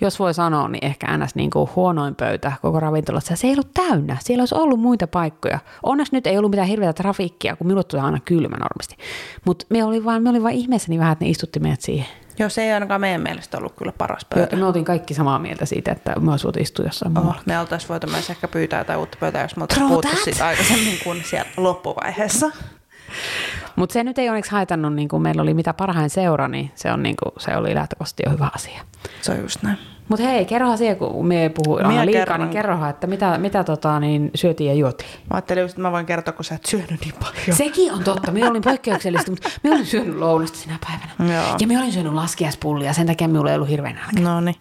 jos 0.00 0.18
voi 0.18 0.34
sanoa, 0.34 0.68
niin 0.68 0.84
ehkä 0.84 1.18
ns. 1.18 1.34
Niin 1.34 1.50
kuin 1.50 1.70
huonoin 1.76 2.14
pöytä 2.14 2.52
koko 2.62 2.80
ravintolassa. 2.80 3.36
Se 3.36 3.46
ei 3.46 3.52
ollut 3.52 3.74
täynnä. 3.74 4.16
Siellä 4.20 4.42
olisi 4.42 4.54
ollut 4.54 4.80
muita 4.80 5.06
paikkoja. 5.06 5.58
Onneksi 5.82 6.14
nyt 6.14 6.26
ei 6.26 6.38
ollut 6.38 6.50
mitään 6.50 6.68
hirveätä 6.68 7.02
trafiikkia, 7.02 7.56
kun 7.56 7.66
minulle 7.66 7.84
tulee 7.84 8.04
aina 8.04 8.20
kylmä 8.24 8.56
normisti. 8.56 8.96
Mutta 9.44 9.66
me 9.68 9.84
oli 9.84 10.04
vaan, 10.04 10.22
me 10.22 10.30
oli 10.30 10.42
vaan 10.42 10.54
ihmeessäni 10.92 10.98
vähän, 10.98 11.12
että 11.12 11.24
ne 11.24 11.30
istutti 11.30 11.60
meidät 11.60 11.80
siihen. 11.80 12.06
Joo, 12.38 12.48
se 12.48 12.62
ei 12.62 12.72
ainakaan 12.72 13.00
meidän 13.00 13.20
mielestä 13.20 13.58
ollut 13.58 13.74
kyllä 13.76 13.92
paras 13.92 14.24
pöytä. 14.24 14.56
me 14.56 14.64
oltiin 14.64 14.84
kaikki 14.84 15.14
samaa 15.14 15.38
mieltä 15.38 15.66
siitä, 15.66 15.92
että 15.92 16.20
me 16.20 16.30
olisi 16.30 16.44
voitu 16.44 16.58
istua 16.62 16.84
jossain 16.84 17.12
muualla. 17.12 17.42
me 17.46 17.58
oltaisiin 17.58 17.88
voitu 17.88 18.06
myös 18.06 18.30
ehkä 18.30 18.48
pyytää 18.48 18.80
jotain 18.80 18.98
uutta 18.98 19.16
pöytää, 19.20 19.42
jos 19.42 19.56
me 19.56 19.62
oltaisiin 19.62 19.88
puhuttu 19.88 20.16
siitä 20.24 20.46
aikaisemmin 20.46 20.98
kuin 21.04 21.24
siellä 21.24 21.50
loppuvaiheessa. 21.56 22.50
Mutta 23.76 23.92
se 23.92 24.04
nyt 24.04 24.18
ei 24.18 24.28
onneksi 24.28 24.50
haitannut, 24.50 24.94
niin 24.94 25.08
kuin 25.08 25.22
meillä 25.22 25.42
oli 25.42 25.54
mitä 25.54 25.74
parhain 25.74 26.10
seura, 26.10 26.48
niin 26.48 26.70
se, 26.74 26.92
on, 26.92 27.02
niin 27.02 27.16
kuin, 27.22 27.32
se 27.38 27.56
oli 27.56 27.74
lähtökohtaisesti 27.74 28.22
jo 28.26 28.32
hyvä 28.32 28.50
asia. 28.54 28.80
Se 29.22 29.32
on 29.32 29.40
just 29.40 29.62
näin. 29.62 29.78
Mutta 30.10 30.26
hei, 30.26 30.44
kerrohan 30.44 30.78
siihen, 30.78 30.96
kun 30.96 31.26
me 31.26 31.50
puhuin 31.54 31.86
aina 31.86 32.06
liikaa, 32.06 32.20
kerron. 32.20 32.40
niin 32.40 32.50
kerrohan, 32.50 32.90
että 32.90 33.06
mitä, 33.06 33.38
mitä 33.38 33.64
tota, 33.64 34.00
niin 34.00 34.30
syötiin 34.34 34.68
ja 34.68 34.74
juotiin. 34.74 35.10
Mä 35.10 35.34
ajattelin 35.34 35.62
just, 35.62 35.72
että 35.72 35.82
mä 35.82 35.92
voin 35.92 36.06
kertoa, 36.06 36.32
kun 36.32 36.44
sä 36.44 36.54
et 36.54 36.66
syönyt 36.66 37.00
niin 37.00 37.14
paljon. 37.20 37.56
Sekin 37.56 37.92
on 37.92 38.04
totta. 38.04 38.32
Minä 38.32 38.50
olin 38.50 38.62
poikkeuksellisesti, 38.62 39.30
mutta 39.30 39.48
minä 39.62 39.74
olin 39.76 39.86
syönyt 39.86 40.16
lounasta 40.18 40.58
sinä 40.58 40.78
päivänä. 40.86 41.34
Joo. 41.34 41.56
Ja 41.60 41.66
minä 41.66 41.80
olin 41.80 41.92
syönyt 41.92 42.12
laskiaispullia, 42.12 42.92
sen 42.92 43.06
takia 43.06 43.28
minulla 43.28 43.50
ei 43.50 43.56
ollut 43.56 43.68
hirveän 43.68 43.94
nälkä. 43.94 44.20
No 44.20 44.40
niin. 44.40 44.56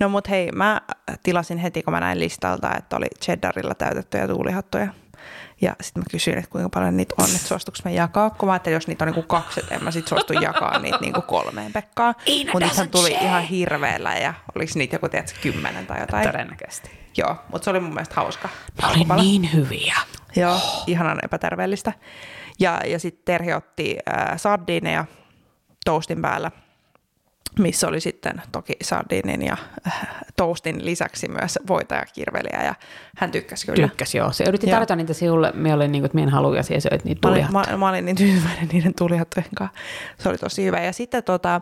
No 0.00 0.08
mut 0.08 0.28
hei, 0.28 0.52
mä 0.52 0.80
tilasin 1.22 1.58
heti, 1.58 1.82
kun 1.82 1.92
mä 1.92 2.00
näin 2.00 2.20
listalta, 2.20 2.70
että 2.78 2.96
oli 2.96 3.06
cheddarilla 3.24 3.74
täytettyjä 3.74 4.28
tuulihattuja. 4.28 4.88
Ja 5.60 5.76
sitten 5.80 6.00
mä 6.00 6.04
kysyin, 6.10 6.38
että 6.38 6.50
kuinka 6.50 6.68
paljon 6.68 6.96
niitä 6.96 7.14
on, 7.18 7.24
että 7.24 7.48
suostuuko 7.48 7.78
mä 7.84 7.90
jakaa, 7.90 8.30
kun 8.30 8.46
mä 8.46 8.52
ajattelin, 8.52 8.74
jos 8.74 8.86
niitä 8.86 9.04
on 9.04 9.06
niinku 9.12 9.22
kaksi, 9.28 9.60
että 9.60 9.74
en 9.74 9.84
mä 9.84 9.90
sit 9.90 10.08
suostu 10.08 10.32
jakaa 10.32 10.78
niitä 10.78 10.98
niinku 11.00 11.22
kolmeen 11.22 11.72
Pekkaan. 11.72 12.14
Mutta 12.52 12.68
niitä 12.68 12.86
tuli 12.86 13.10
share. 13.10 13.24
ihan 13.24 13.42
hirveellä 13.42 14.16
ja 14.16 14.34
oliko 14.54 14.72
niitä 14.74 14.94
joku, 14.94 15.08
tiedätkö, 15.08 15.38
kymmenen 15.42 15.86
tai 15.86 16.00
jotain. 16.00 16.26
Todennäköisesti. 16.26 16.90
Joo, 17.16 17.36
mutta 17.52 17.64
se 17.64 17.70
oli 17.70 17.80
mun 17.80 17.94
mielestä 17.94 18.14
hauska. 18.14 18.48
Ne 18.48 18.86
oli 18.86 18.94
alkupala. 18.94 19.22
niin 19.22 19.52
hyviä. 19.52 19.96
Joo, 20.36 20.60
ihanan 20.86 21.18
epäterveellistä. 21.22 21.92
Ja, 22.60 22.80
ja 22.86 22.98
sitten 22.98 23.22
Terhi 23.24 23.52
otti 23.52 23.96
äh, 24.08 24.38
sardiineja 24.38 25.04
toastin 25.84 26.22
päällä, 26.22 26.50
missä 27.58 27.88
oli 27.88 28.00
sitten 28.00 28.42
toki 28.52 28.72
sardiinin 28.82 29.42
ja 29.42 29.56
äh, 29.86 30.08
toastin 30.36 30.84
lisäksi 30.84 31.28
myös 31.28 31.58
voita 31.68 31.94
ja 31.94 32.04
kirveliä, 32.14 32.64
ja 32.64 32.74
hän 33.16 33.30
tykkäsi 33.30 33.66
kyllä. 33.66 33.88
Tykkäs 33.88 34.14
joo. 34.14 34.32
Se 34.32 34.44
yritti 34.48 34.70
tarjota 34.70 34.96
niitä 34.96 35.14
sinulle. 35.14 35.52
Minä 35.54 35.74
olin 35.74 35.92
niin 35.92 36.02
kuin, 36.02 36.06
että 36.06 36.14
minä 36.14 36.26
en 36.26 36.32
halua 36.32 36.56
ja 36.56 36.62
söit 36.62 37.04
niitä 37.04 37.28
Mä 37.28 37.32
olin, 37.32 37.46
tulihattuja. 37.46 37.76
mä, 37.76 37.84
mä 37.84 37.88
olin 37.88 38.04
niin 38.04 38.16
tyytyväinen 38.16 38.68
niiden 38.72 38.94
tulihattujen 38.94 39.48
kanssa. 39.54 39.78
Se 40.18 40.28
oli 40.28 40.38
tosi 40.38 40.64
hyvä. 40.64 40.80
Ja 40.80 40.92
sitten 40.92 41.24
tota, 41.24 41.60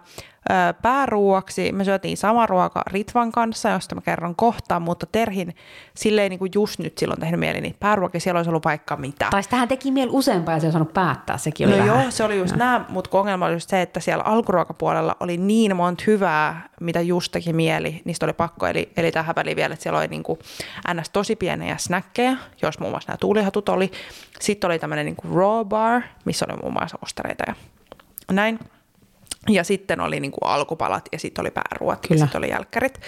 ö, 0.50 0.74
pääruuaksi 0.82 1.72
me 1.72 1.84
syötiin 1.84 2.16
sama 2.16 2.46
ruoka 2.46 2.82
Ritvan 2.86 3.32
kanssa, 3.32 3.68
josta 3.68 3.94
mä 3.94 4.00
kerron 4.00 4.36
kohta, 4.36 4.80
mutta 4.80 5.06
Terhin 5.06 5.56
silleen 5.94 6.30
niin 6.30 6.38
kuin 6.38 6.50
just 6.54 6.78
nyt 6.78 6.98
silloin 6.98 7.20
tehnyt 7.20 7.40
mieli 7.40 7.60
niitä 7.60 7.76
pääruokia, 7.80 8.20
siellä 8.20 8.38
olisi 8.38 8.50
ollut 8.50 8.64
vaikka 8.64 8.96
mitä. 8.96 9.26
Tai 9.30 9.42
tähän 9.50 9.68
teki 9.68 9.90
mieli 9.90 10.10
useampaa 10.14 10.54
ja 10.54 10.60
se 10.60 10.66
ei 10.66 10.68
osannut 10.68 10.92
päättää. 10.94 11.38
Sekin 11.38 11.68
oli 11.68 11.76
No 11.78 11.86
vähän. 11.86 12.02
joo, 12.02 12.10
se 12.10 12.24
oli 12.24 12.38
just 12.38 12.56
nämä, 12.56 12.84
mutta 12.88 13.18
ongelma 13.18 13.46
oli 13.46 13.54
just 13.54 13.68
se, 13.70 13.82
että 13.82 14.00
siellä 14.00 14.24
alkuruokapuolella 14.24 15.16
oli 15.20 15.36
niin 15.36 15.76
monta 15.76 16.04
hyvää, 16.06 16.68
mitä 16.80 17.00
just 17.00 17.32
teki 17.32 17.52
mieli, 17.52 18.02
niistä 18.04 18.26
oli 18.26 18.32
pakko. 18.32 18.66
Eli, 18.66 18.92
eli 18.96 19.12
tähän 19.12 19.34
väliin 19.36 19.56
vielä, 19.56 19.72
että 19.72 19.82
siellä 19.82 19.98
oli 19.98 20.08
niinku 20.08 20.38
ns. 20.94 21.10
tosi 21.10 21.36
pieniä 21.36 21.76
snäkkejä, 21.76 22.36
jos 22.62 22.78
muun 22.78 22.92
muassa 22.92 23.08
nämä 23.12 23.16
tuulihatut 23.16 23.68
oli. 23.68 23.92
Sitten 24.40 24.68
oli 24.68 24.78
tämmöinen 24.78 25.06
niinku 25.06 25.34
raw 25.34 25.66
bar, 25.66 26.02
missä 26.24 26.46
oli 26.48 26.58
muun 26.62 26.72
muassa 26.72 26.98
ostareita 27.02 27.44
ja 27.48 27.54
näin. 28.32 28.58
Ja 29.48 29.64
sitten 29.64 30.00
oli 30.00 30.20
niinku 30.20 30.38
alkupalat 30.44 31.08
ja 31.12 31.18
sitten 31.18 31.42
oli 31.42 31.50
pääruot 31.50 31.98
ja 32.02 32.08
Kyllä. 32.08 32.20
sitten 32.20 32.38
oli 32.38 32.50
jälkkärit. 32.50 33.00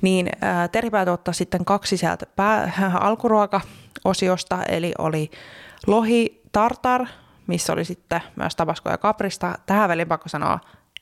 Niin 0.00 0.28
äh, 0.44 0.90
päätyi 0.90 1.12
ottaa 1.12 1.34
sitten 1.34 1.64
kaksi 1.64 1.96
sieltä 1.96 2.26
pää, 2.36 2.72
alkuruoka-osiosta, 3.00 4.62
eli 4.68 4.92
oli 4.98 5.30
lohi 5.86 6.42
tartar, 6.52 7.06
missä 7.46 7.72
oli 7.72 7.84
sitten 7.84 8.20
myös 8.36 8.56
tabasko 8.56 8.90
ja 8.90 8.98
kaprista. 8.98 9.58
Tähän 9.66 9.88
väliin 9.88 10.08
pakko 10.08 10.28
sanoa, 10.28 10.58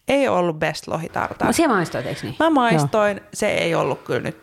ei 0.08 0.28
ollut 0.28 0.58
best 0.58 0.86
lohi 0.86 1.08
tartar. 1.08 1.46
No, 1.46 1.52
siellä 1.52 1.74
maistoit, 1.74 2.06
eikö 2.06 2.20
niin? 2.22 2.36
Mä 2.38 2.50
maistoin, 2.50 3.20
se 3.34 3.48
ei 3.48 3.74
ollut 3.74 4.02
kyllä 4.02 4.20
nyt 4.20 4.36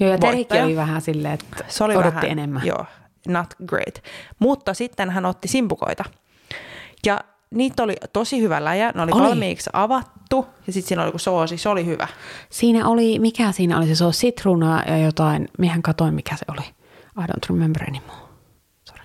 Joo, 0.00 0.10
ja 0.10 0.20
voittaja. 0.20 0.64
oli 0.64 0.76
vähän 0.76 1.00
silleen, 1.00 1.34
että 1.34 1.64
se 1.68 1.84
oli 1.84 1.96
odotti 1.96 2.14
vähän, 2.14 2.30
enemmän. 2.30 2.66
Joo, 2.66 2.86
not 3.28 3.54
great. 3.66 4.02
Mutta 4.38 4.74
sitten 4.74 5.10
hän 5.10 5.26
otti 5.26 5.48
simpukoita. 5.48 6.04
Ja 7.06 7.20
niitä 7.54 7.82
oli 7.82 7.96
tosi 8.12 8.40
hyvä 8.40 8.64
läjä. 8.64 8.92
Ne 8.94 9.02
oli, 9.02 9.10
Oli. 9.14 9.22
valmiiksi 9.22 9.70
avattu 9.72 10.46
ja 10.66 10.72
sitten 10.72 10.88
siinä 10.88 11.02
oli 11.02 11.08
joku 11.08 11.18
soosi. 11.18 11.58
Se 11.58 11.68
oli 11.68 11.86
hyvä. 11.86 12.08
Siinä 12.50 12.88
oli, 12.88 13.18
mikä 13.18 13.52
siinä 13.52 13.78
oli 13.78 13.94
se, 13.94 14.04
on 14.04 14.12
sitruunaa 14.12 14.82
ja 14.86 14.98
jotain, 14.98 15.48
miehän 15.58 15.82
katoin 15.82 16.14
mikä 16.14 16.36
se 16.36 16.44
oli. 16.48 16.66
I 17.18 17.22
don't 17.22 17.48
remember 17.48 17.82
anymore. 17.82 18.18
Sorry. 18.84 19.04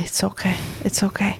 It's 0.00 0.26
okay, 0.26 0.52
it's 0.84 1.06
okay. 1.06 1.32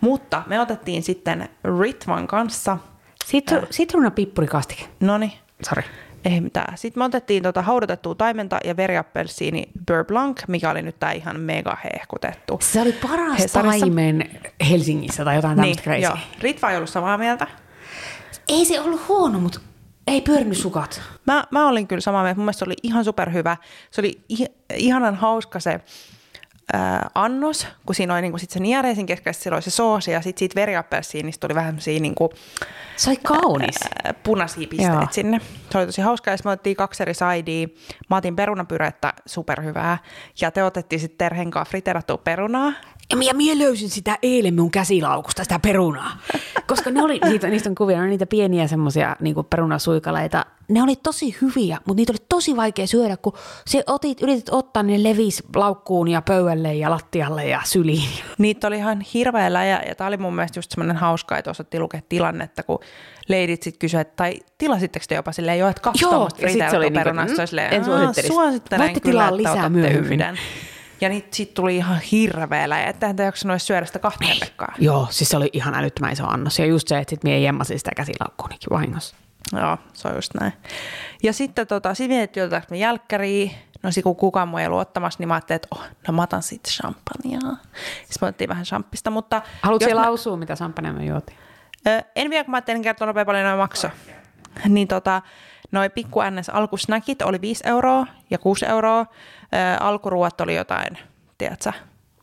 Mutta 0.00 0.42
me 0.46 0.60
otettiin 0.60 1.02
sitten 1.02 1.48
Ritvan 1.80 2.26
kanssa. 2.26 2.78
Sitru, 3.24 3.58
sitruuna 3.70 4.10
pippurikastike. 4.10 4.84
Noni, 5.00 5.38
Sorry. 5.62 5.82
Ei 6.24 6.40
mitään. 6.40 6.78
Sitten 6.78 7.00
me 7.00 7.04
otettiin 7.04 7.42
tota 7.42 7.62
haudutettua 7.62 8.14
taimenta 8.14 8.58
ja 8.64 8.76
veriappelsiini 8.76 9.64
Beurre 9.86 10.04
Blanc, 10.04 10.42
mikä 10.48 10.70
oli 10.70 10.82
nyt 10.82 10.98
tää 11.00 11.12
ihan 11.12 11.40
mega 11.40 11.76
hehkutettu. 11.84 12.58
Se 12.62 12.80
oli 12.80 12.92
paras 12.92 13.38
Hesarissa. 13.38 13.80
taimen 13.80 14.40
Helsingissä 14.70 15.24
tai 15.24 15.36
jotain 15.36 15.56
tämmöistä 15.56 15.90
Niin, 15.90 16.02
joo. 16.02 16.12
crazy. 16.12 16.26
Ritva 16.40 16.70
ei 16.70 16.76
ollut 16.76 16.90
samaa 16.90 17.18
mieltä. 17.18 17.46
Ei 18.48 18.64
se 18.64 18.80
ollut 18.80 19.08
huono, 19.08 19.40
mutta 19.40 19.60
ei 20.06 20.20
pyörinyt 20.20 20.58
sukat. 20.58 21.02
Mä, 21.26 21.44
mä 21.50 21.68
olin 21.68 21.88
kyllä 21.88 22.00
samaa 22.00 22.22
mieltä. 22.22 22.36
Mun 22.38 22.44
mielestä 22.44 22.58
se 22.58 22.64
oli 22.64 22.74
ihan 22.82 23.04
superhyvä. 23.04 23.56
Se 23.90 24.00
oli 24.00 24.20
ih- 24.32 24.52
ihanan 24.74 25.14
hauska 25.14 25.60
se 25.60 25.80
ää, 26.72 27.10
annos, 27.14 27.66
kun 27.86 27.94
siinä 27.94 28.14
oli 28.14 28.22
niinku 28.22 28.38
sit 28.38 28.50
se 28.50 28.60
niereisin 28.60 29.06
keskellä, 29.06 29.32
sit 29.32 29.42
siellä 29.42 29.56
oli 29.56 29.62
se 29.62 29.70
soosi 29.70 30.10
ja 30.10 30.20
sitten 30.20 30.38
siitä 30.38 30.54
veriappelsiinista 30.54 31.46
tuli 31.48 31.54
vähän 31.54 31.68
semmosia 31.70 32.00
niinku, 32.00 32.32
Se 32.96 33.10
oli 33.10 33.18
kaunis. 33.22 33.74
ää, 34.04 34.14
punaisia 34.22 34.68
pisteitä 34.68 34.94
Joo. 34.94 35.08
sinne. 35.10 35.40
Se 35.70 35.78
oli 35.78 35.86
tosi 35.86 36.00
hauskaa 36.02 36.34
ja 36.34 36.38
me 36.44 36.50
otettiin 36.50 36.76
kaksi 36.76 37.02
eri 37.02 37.14
saidia. 37.14 37.68
Mä 38.10 38.16
otin 38.16 38.36
perunapyrettä 38.36 39.12
superhyvää 39.26 39.98
ja 40.40 40.50
te 40.50 40.64
otettiin 40.64 41.00
sitten 41.00 41.18
Terhen 41.18 41.50
kanssa 41.50 41.70
friterattua 41.70 42.18
perunaa. 42.18 42.72
Ja 43.10 43.16
minä, 43.16 43.32
minä 43.32 43.64
löysin 43.64 43.90
sitä 43.90 44.18
eilen 44.22 44.54
mun 44.54 44.70
käsilaukusta, 44.70 45.42
sitä 45.42 45.58
perunaa. 45.58 46.10
Koska 46.66 46.90
ne 46.90 47.02
oli, 47.02 47.20
niitä, 47.24 47.48
niistä 47.48 47.68
on 47.68 47.74
kuvia, 47.74 47.96
ne 47.96 48.02
on 48.02 48.08
niitä 48.10 48.26
pieniä 48.26 48.66
semmoisia 48.66 49.16
niin 49.20 49.36
perunasuikaleita. 49.50 50.46
Ne 50.68 50.82
oli 50.82 50.96
tosi 50.96 51.36
hyviä, 51.40 51.78
mutta 51.86 52.00
niitä 52.00 52.12
oli 52.12 52.26
tosi 52.28 52.56
vaikea 52.56 52.86
syödä, 52.86 53.16
kun 53.16 53.32
se 53.66 53.82
otit, 53.86 54.22
yritit 54.22 54.48
ottaa, 54.50 54.82
ne 54.82 55.02
levis 55.02 55.42
laukkuun 55.56 56.08
ja 56.08 56.22
pöydälle 56.22 56.74
ja 56.74 56.90
lattialle 56.90 57.46
ja 57.46 57.60
syliin. 57.64 58.08
Niitä 58.38 58.66
oli 58.66 58.76
ihan 58.76 59.00
hirveä 59.00 59.52
läjä 59.52 59.82
ja 59.88 59.94
tämä 59.94 60.08
oli 60.08 60.16
mun 60.16 60.34
mielestä 60.34 60.58
just 60.58 60.70
semmoinen 60.70 60.96
hauska, 60.96 61.38
että 61.38 61.50
osattiin 61.50 61.82
lukea 61.82 62.00
tilannetta, 62.08 62.62
kun 62.62 62.78
leidit 63.28 63.62
sitten 63.62 63.78
kysyivät, 63.78 64.16
tai 64.16 64.34
tilasitteko 64.58 65.04
te 65.08 65.14
jopa 65.14 65.32
silleen 65.32 65.58
jo, 65.58 65.68
että 65.68 65.82
kaksi 65.82 66.04
Joo, 66.04 66.10
tuommoista 66.10 66.70
se 66.70 66.76
oli 66.76 66.84
niinku, 66.84 66.98
perunasta, 66.98 67.36
mm, 67.36 67.42
mm, 67.42 67.46
silleen, 67.46 67.74
en 67.74 67.80
"Aa, 67.80 67.84
suosittelisi." 67.86 68.34
suosittelen 68.34 68.80
Voitte 68.84 69.00
kyllä, 69.00 69.12
tilaa 69.12 69.28
että 69.28 69.50
lisää 69.56 69.68
myöhemmin. 69.68 70.12
yhden. 70.12 70.38
Ja 71.04 71.10
niitä 71.10 71.28
sitten 71.30 71.54
tuli 71.54 71.76
ihan 71.76 72.00
hirveä 72.00 72.68
läjä, 72.68 72.86
että 72.86 73.06
hän 73.06 73.16
jaksanut 73.16 73.52
edes 73.52 73.66
syödä 73.66 73.86
sitä 73.86 73.98
kahteen 73.98 74.36
pekkaan. 74.40 74.74
Joo, 74.78 75.06
siis 75.10 75.30
se 75.30 75.36
oli 75.36 75.50
ihan 75.52 75.74
älyttömän 75.74 76.12
iso 76.12 76.26
annos. 76.26 76.58
Ja 76.58 76.66
just 76.66 76.88
se, 76.88 76.98
että 76.98 77.10
sit 77.10 77.24
mie 77.24 77.38
jemmasin 77.38 77.78
sitä 77.78 77.90
käsilaukkuunikin 77.96 78.70
vahingossa. 78.70 79.16
Joo, 79.52 79.78
se 79.92 80.08
on 80.08 80.14
just 80.14 80.34
näin. 80.40 80.52
Ja 81.22 81.32
sitten 81.32 81.66
tota, 81.66 81.94
sitten 81.94 82.16
mietittiin, 82.16 82.44
otetaanko 82.44 82.66
me 82.70 82.76
jälkkäriä. 82.76 83.50
No 83.82 83.90
sit 83.90 84.02
kun 84.02 84.16
kukaan 84.16 84.48
muu 84.48 84.58
ei 84.58 84.68
luottamassa, 84.68 85.18
niin 85.18 85.28
mä 85.28 85.34
ajattelin, 85.34 85.56
että 85.56 85.68
oh, 85.70 85.82
no 86.08 86.14
mä 86.14 86.22
otan 86.22 86.42
sitten 86.42 86.72
champagnea. 86.72 87.56
Sitten 88.00 88.18
me 88.20 88.26
otettiin 88.26 88.48
vähän 88.48 88.64
champista, 88.64 89.10
mutta... 89.10 89.42
Haluatko 89.62 89.88
mä- 89.88 89.96
lausua, 89.96 90.36
mitä 90.36 90.56
champagnea 90.56 90.92
me 90.92 91.04
juotiin? 91.04 91.38
Ö, 91.86 92.02
en 92.16 92.30
vielä, 92.30 92.44
kun 92.44 92.50
mä 92.50 92.56
ajattelin 92.56 92.82
kertoa 92.82 93.06
nopea 93.06 93.24
paljon 93.24 93.44
noin 93.44 93.58
makso. 93.58 93.88
Niin 94.68 94.88
tota, 94.88 95.22
noi 95.74 95.90
pikku 95.90 96.20
ns. 96.30 96.48
alkusnäkit 96.48 97.22
oli 97.22 97.40
5 97.40 97.68
euroa 97.68 98.06
ja 98.30 98.38
6 98.38 98.66
euroa. 98.66 99.00
Ö, 99.00 99.06
alkuruuat 99.80 100.40
oli 100.40 100.54
jotain, 100.54 100.98
tiedätkö, 101.38 101.72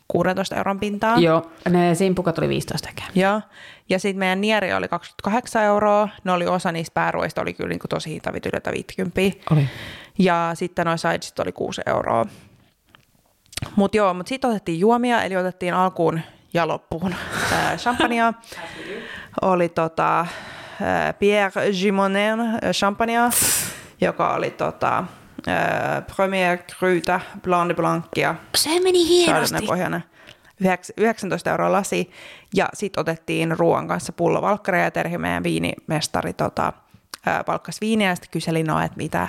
16 0.08 0.56
euron 0.56 0.80
pintaa. 0.80 1.18
Joo, 1.18 1.52
ne 1.70 1.96
simpukat 1.96 2.38
oli 2.38 2.50
15 2.50 2.88
tekee. 2.88 3.06
Joo. 3.16 3.42
Ja 3.90 4.00
sitten 4.00 4.20
meidän 4.20 4.42
nieri 4.42 4.74
oli 4.74 4.88
28 4.88 5.64
euroa. 5.64 6.10
Ne 6.24 6.32
oli 6.32 6.48
osa 6.48 6.72
niistä 6.72 6.94
pääruoista, 6.94 7.42
oli 7.42 7.54
kyllä 7.54 7.70
niinku 7.70 7.88
tosi 7.88 8.10
hintavitylöitä 8.10 8.72
50. 8.72 9.22
Oli. 9.52 9.70
Ja 10.20 10.52
sitten 10.54 10.86
noin 10.86 10.98
sidesit 10.98 11.40
oli 11.40 11.52
6 11.52 11.82
euroa. 11.86 12.26
Mutta 13.76 13.98
joo, 13.98 14.14
mutta 14.14 14.30
sitten 14.30 14.50
otettiin 14.50 14.80
juomia, 14.80 15.24
eli 15.24 15.38
otettiin 15.38 15.74
alkuun 15.74 16.22
ja 16.54 16.68
loppuun 16.68 17.16
champagnea. 17.78 18.34
Oli 19.42 19.70
tota, 19.70 20.26
Pierre 21.20 21.72
Gimonen 21.82 22.40
ää, 22.40 22.60
champagnea, 22.72 23.30
joka 24.02 24.34
oli 24.34 24.52
tota, 24.52 25.04
ää, 25.48 26.02
Premier 26.16 26.58
Cruta 26.58 27.20
Blanc 27.42 27.70
de 27.70 27.74
Blancia. 27.74 28.36
Se 28.56 28.80
meni 28.80 29.08
hienosti. 29.08 29.56
Yhdeks- 30.64 30.94
19 30.98 31.52
euroa 31.52 31.72
lasi. 31.72 32.12
Ja 32.56 32.70
sitten 32.74 33.02
otettiin 33.02 33.60
ruoan 33.60 33.88
kanssa 33.88 34.14
pullo 34.14 34.42
valkkaria 34.42 34.84
ja 34.84 34.92
Terhi, 34.92 35.18
meidän 35.18 35.44
viinimestari, 35.44 36.34
tota, 36.34 36.74
palkkasi 37.46 37.82
viiniä 37.82 38.10
ja 38.10 38.16
sitten 38.16 38.32
kyseli 38.32 38.64
no, 38.64 38.80
että 38.82 38.98
mitä, 38.98 39.28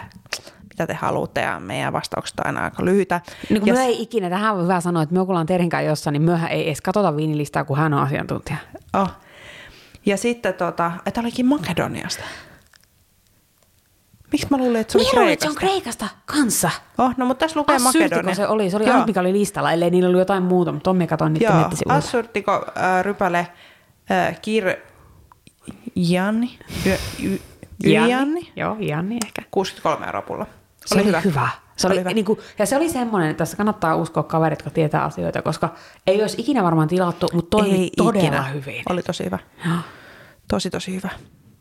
mitä 0.68 0.86
te 0.86 0.94
haluatte 0.94 1.40
ja 1.40 1.60
meidän 1.60 1.92
vastaukset 1.92 2.40
on 2.40 2.46
aina 2.46 2.64
aika 2.64 2.84
lyhyitä. 2.84 3.20
Niin 3.50 3.60
kun 3.60 3.68
ja 3.68 3.74
me 3.74 3.84
ei 3.84 4.02
ikinä, 4.02 4.30
tähän 4.30 4.54
on 4.54 4.62
hyvä 4.62 4.80
sanoa, 4.80 5.02
että 5.02 5.14
me 5.14 5.20
kun 5.20 5.30
ollaan 5.30 5.46
Terhin 5.46 5.70
kanssa 5.70 5.88
jossain, 5.88 6.12
niin 6.12 6.22
myöhän 6.22 6.50
ei 6.50 6.66
edes 6.66 6.80
katsota 6.80 7.16
viinilistaa, 7.16 7.64
kun 7.64 7.76
hän 7.76 7.94
on 7.94 8.02
asiantuntija. 8.02 8.58
Oh. 8.94 9.10
Ja 10.06 10.16
sitten, 10.16 10.54
tota, 10.54 10.92
että 11.06 11.20
olikin 11.20 11.46
Makedoniasta. 11.46 12.24
Miksi 14.32 14.46
mä 14.50 14.56
luulin, 14.56 14.80
että 14.80 14.92
se 14.92 14.98
oli 14.98 15.04
Minä 15.04 15.20
luulin, 15.20 15.32
että 15.32 15.46
se 15.48 15.54
Kreikasta? 15.54 16.04
on 16.04 16.08
Kreikasta 16.08 16.08
kanssa. 16.26 16.70
Oh, 16.98 17.14
no 17.16 17.26
mutta 17.26 17.44
tässä 17.44 17.60
lukee 17.60 17.76
Assyrtiko 17.76 18.02
Makedonia. 18.04 18.34
se 18.34 18.48
oli, 18.48 18.70
se 18.70 18.76
oli 18.76 18.84
Joo. 18.84 18.92
ainut, 18.92 19.06
mikä 19.06 19.20
oli 19.20 19.32
listalla, 19.32 19.72
ellei 19.72 19.90
niillä 19.90 20.06
ollut 20.06 20.18
jotain 20.18 20.42
muuta, 20.42 20.72
mutta 20.72 20.84
Tommi 20.84 21.06
katsoin 21.06 21.32
niiden 21.32 21.48
Joo, 21.48 21.58
nettisivuilta. 21.60 22.06
Assurtiko 22.06 22.52
äh, 22.52 23.02
rypäle 23.04 23.46
äh, 24.10 24.40
Kir 24.42 24.64
Janni? 25.96 26.58
Y, 26.86 26.90
y, 27.84 27.90
Janni? 27.90 28.52
Joo, 28.56 28.76
Janni 28.80 29.18
ehkä. 29.26 29.42
63 29.50 30.06
euroa 30.06 30.22
pullo. 30.22 30.46
Se 30.86 30.94
oli, 30.94 31.04
hyvä. 31.04 31.20
hyvä. 31.20 31.48
Se 31.82 31.86
oli. 31.86 32.14
Niin 32.14 32.24
kuin, 32.24 32.38
ja 32.58 32.66
se 32.66 32.76
oli 32.76 32.88
semmoinen, 32.88 33.30
että 33.30 33.38
tässä 33.38 33.56
kannattaa 33.56 33.96
uskoa 33.96 34.22
kaverit, 34.22 34.58
jotka 34.58 34.70
tietää 34.70 35.04
asioita, 35.04 35.42
koska 35.42 35.68
ei 36.06 36.22
olisi 36.22 36.40
ikinä 36.40 36.62
varmaan 36.62 36.88
tilattu, 36.88 37.28
mutta 37.32 37.50
toimi 37.50 37.74
Ei 37.78 37.90
todella 37.96 38.20
ikinä. 38.26 38.42
hyvin. 38.42 38.82
Oli 38.90 39.02
tosi 39.02 39.24
hyvä. 39.24 39.38
Joo. 39.66 39.76
Tosi, 40.48 40.70
tosi 40.70 40.94
hyvä. 40.94 41.08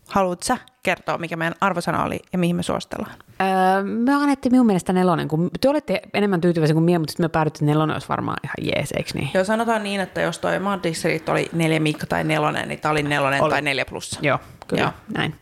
Haluatko 0.07 0.43
sä 0.45 0.57
kertoa, 0.83 1.17
mikä 1.17 1.35
meidän 1.35 1.55
arvosana 1.61 2.03
oli 2.03 2.19
ja 2.33 2.37
mihin 2.39 2.55
me 2.55 2.63
suositellaan? 2.63 3.15
Öö, 3.41 3.83
me 3.83 4.13
annettiin 4.13 4.53
minun 4.53 4.65
mielestä 4.65 4.93
nelonen, 4.93 5.27
kun 5.27 5.49
te 5.61 5.69
olitte 5.69 6.01
enemmän 6.13 6.41
tyytyväisiä 6.41 6.73
kuin 6.73 6.83
minä, 6.83 6.99
mutta 6.99 7.11
sitten 7.11 7.23
me 7.23 7.29
päädyttiin, 7.29 7.65
nelonen 7.65 7.95
olisi 7.95 8.09
varmaan 8.09 8.37
ihan 8.43 8.55
jees, 8.75 8.91
eikö 8.91 9.09
niin? 9.13 9.29
Joo, 9.33 9.43
sanotaan 9.43 9.83
niin, 9.83 10.01
että 10.01 10.21
jos 10.21 10.39
toi 10.39 10.59
Mad 10.59 10.93
Street 10.93 11.29
oli 11.29 11.49
neljä 11.53 11.79
mikko 11.79 12.05
tai 12.09 12.23
nelonen, 12.23 12.67
niin 12.67 12.79
tää 12.79 12.91
oli 12.91 13.03
nelonen 13.03 13.41
Oli. 13.43 13.49
tai 13.49 13.61
neljä 13.61 13.85
plussa. 13.85 14.19
Joo, 14.23 14.39
kyllä. 14.67 14.81
Joo. 14.83 14.91
näin. 15.17 15.35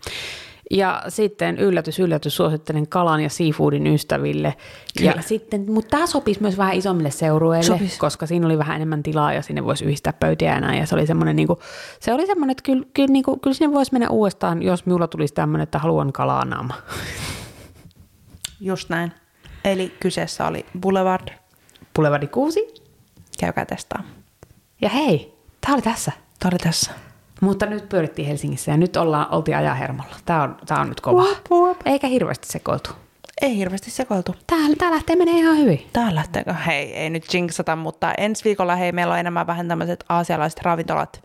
Ja 0.69 1.03
sitten 1.07 1.57
yllätys, 1.57 1.99
yllätys, 1.99 2.35
suosittelen 2.35 2.87
kalan 2.87 3.21
ja 3.21 3.29
seafoodin 3.29 3.87
ystäville. 3.87 4.55
Kyllä. 4.97 5.13
Ja 5.15 5.21
sitten, 5.21 5.65
mutta 5.71 5.89
tämä 5.89 6.07
sopisi 6.07 6.41
myös 6.41 6.57
vähän 6.57 6.75
isommille 6.75 7.11
seurueille, 7.11 7.77
Sopis. 7.77 7.97
koska 7.97 8.25
siinä 8.25 8.45
oli 8.45 8.57
vähän 8.57 8.75
enemmän 8.75 9.03
tilaa 9.03 9.33
ja 9.33 9.41
sinne 9.41 9.65
voisi 9.65 9.85
yhdistää 9.85 10.13
pöytiä 10.13 10.59
näin. 10.59 10.79
Ja 10.79 10.85
se 10.85 10.95
oli 10.95 11.07
semmoinen, 11.07 11.35
niin 11.35 11.47
kuin, 11.47 11.59
se 11.99 12.13
oli 12.13 12.27
semmoinen 12.27 12.51
että 12.51 12.63
kyllä, 12.63 12.85
kyllä, 12.93 13.11
niin 13.13 13.23
kuin, 13.23 13.39
kyllä 13.39 13.53
sinne 13.53 13.73
voisi 13.73 13.91
mennä 13.91 14.09
uudestaan, 14.09 14.63
jos 14.63 14.85
minulla 14.85 15.07
tulisi 15.07 15.33
tämmöinen, 15.33 15.63
että 15.63 15.79
haluan 15.79 16.13
kalaa 16.13 16.45
naama. 16.45 16.73
Just 18.59 18.89
näin. 18.89 19.11
Eli 19.65 19.93
kyseessä 19.99 20.47
oli 20.47 20.65
Boulevard. 20.79 21.29
Pulevadi 21.93 22.27
6. 22.27 22.59
Käykää 23.39 23.65
testaa. 23.65 24.03
Ja 24.81 24.89
hei, 24.89 25.33
tämä 25.61 25.73
oli 25.73 25.81
tässä. 25.81 26.11
Tämä 26.39 26.49
oli 26.49 26.59
tässä. 26.59 26.91
Mutta 27.41 27.65
nyt 27.65 27.89
pyörittiin 27.89 28.27
Helsingissä 28.27 28.71
ja 28.71 28.77
nyt 28.77 28.95
ollaan, 28.97 29.33
oltiin 29.33 29.57
ajan 29.57 29.77
hermolla. 29.77 30.15
Tämä 30.25 30.43
on, 30.43 30.57
tämä 30.65 30.81
on 30.81 30.89
nyt 30.89 31.01
kova. 31.01 31.21
Wup, 31.21 31.51
wup. 31.51 31.77
Eikä 31.85 32.07
hirveästi 32.07 32.47
sekoiltu. 32.47 32.89
Ei 33.41 33.57
hirveästi 33.57 33.91
sekoiltu. 33.91 34.35
Tää, 34.47 34.57
tää 34.77 34.91
lähtee 34.91 35.15
menee 35.15 35.37
ihan 35.37 35.57
hyvin. 35.57 35.87
Tää 35.93 36.15
lähteekö? 36.15 36.53
Hei, 36.53 36.93
ei 36.93 37.09
nyt 37.09 37.33
jinxata, 37.33 37.75
mutta 37.75 38.13
ensi 38.17 38.43
viikolla 38.43 38.75
hei, 38.75 38.91
meillä 38.91 39.13
on 39.13 39.19
enemmän 39.19 39.47
vähän 39.47 39.67
tämmöiset 39.67 40.03
aasialaiset 40.09 40.61
ravintolat 40.61 41.23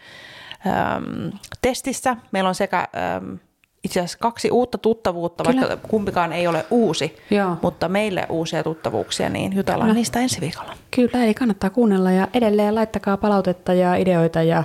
äm, 0.67 1.33
testissä. 1.63 2.17
Meillä 2.33 2.49
on 2.49 2.55
sekä 2.55 2.89
äm, 3.17 3.39
itse 3.85 4.01
asiassa 4.01 4.19
kaksi 4.19 4.51
uutta 4.51 4.79
tuttavuutta, 4.79 5.45
Kyllä. 5.45 5.69
vaikka 5.69 5.89
kumpikaan 5.89 6.33
ei 6.33 6.47
ole 6.47 6.67
uusi, 6.71 7.17
Joo. 7.31 7.57
mutta 7.63 7.89
meille 7.89 8.27
uusia 8.29 8.63
tuttavuuksia, 8.63 9.29
niin 9.29 9.57
jutellaan 9.57 9.87
Kyllä. 9.87 9.95
niistä 9.95 10.21
ensi 10.21 10.41
viikolla. 10.41 10.75
Kyllä, 10.91 11.25
eli 11.25 11.35
kannattaa 11.35 11.71
kuunnella 11.71 12.11
ja 12.11 12.29
edelleen 12.35 12.75
laittakaa 12.75 13.17
palautetta 13.17 13.75
ja 13.75 13.95
ideoita 13.95 14.43
ja 14.43 14.65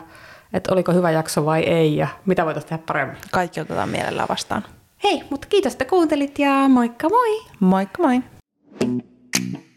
että 0.54 0.74
oliko 0.74 0.94
hyvä 0.94 1.12
jakso 1.12 1.46
vai 1.46 1.64
ei 1.64 1.96
ja 1.96 2.08
mitä 2.26 2.46
voitaisiin 2.46 2.70
tehdä 2.70 2.84
paremmin. 2.86 3.18
Kaikki 3.32 3.62
otetaan 3.62 3.90
mielellään 3.90 4.28
vastaan. 4.30 4.64
Hei, 5.04 5.24
mutta 5.30 5.48
kiitos, 5.48 5.74
että 5.74 5.86
kuuntelit 5.86 6.40
ja 6.40 6.70
moikka 6.70 7.10
moi! 7.10 7.42
Moikka 7.60 8.04
moi! 8.04 8.22
thank 8.80 9.04
you 9.54 9.69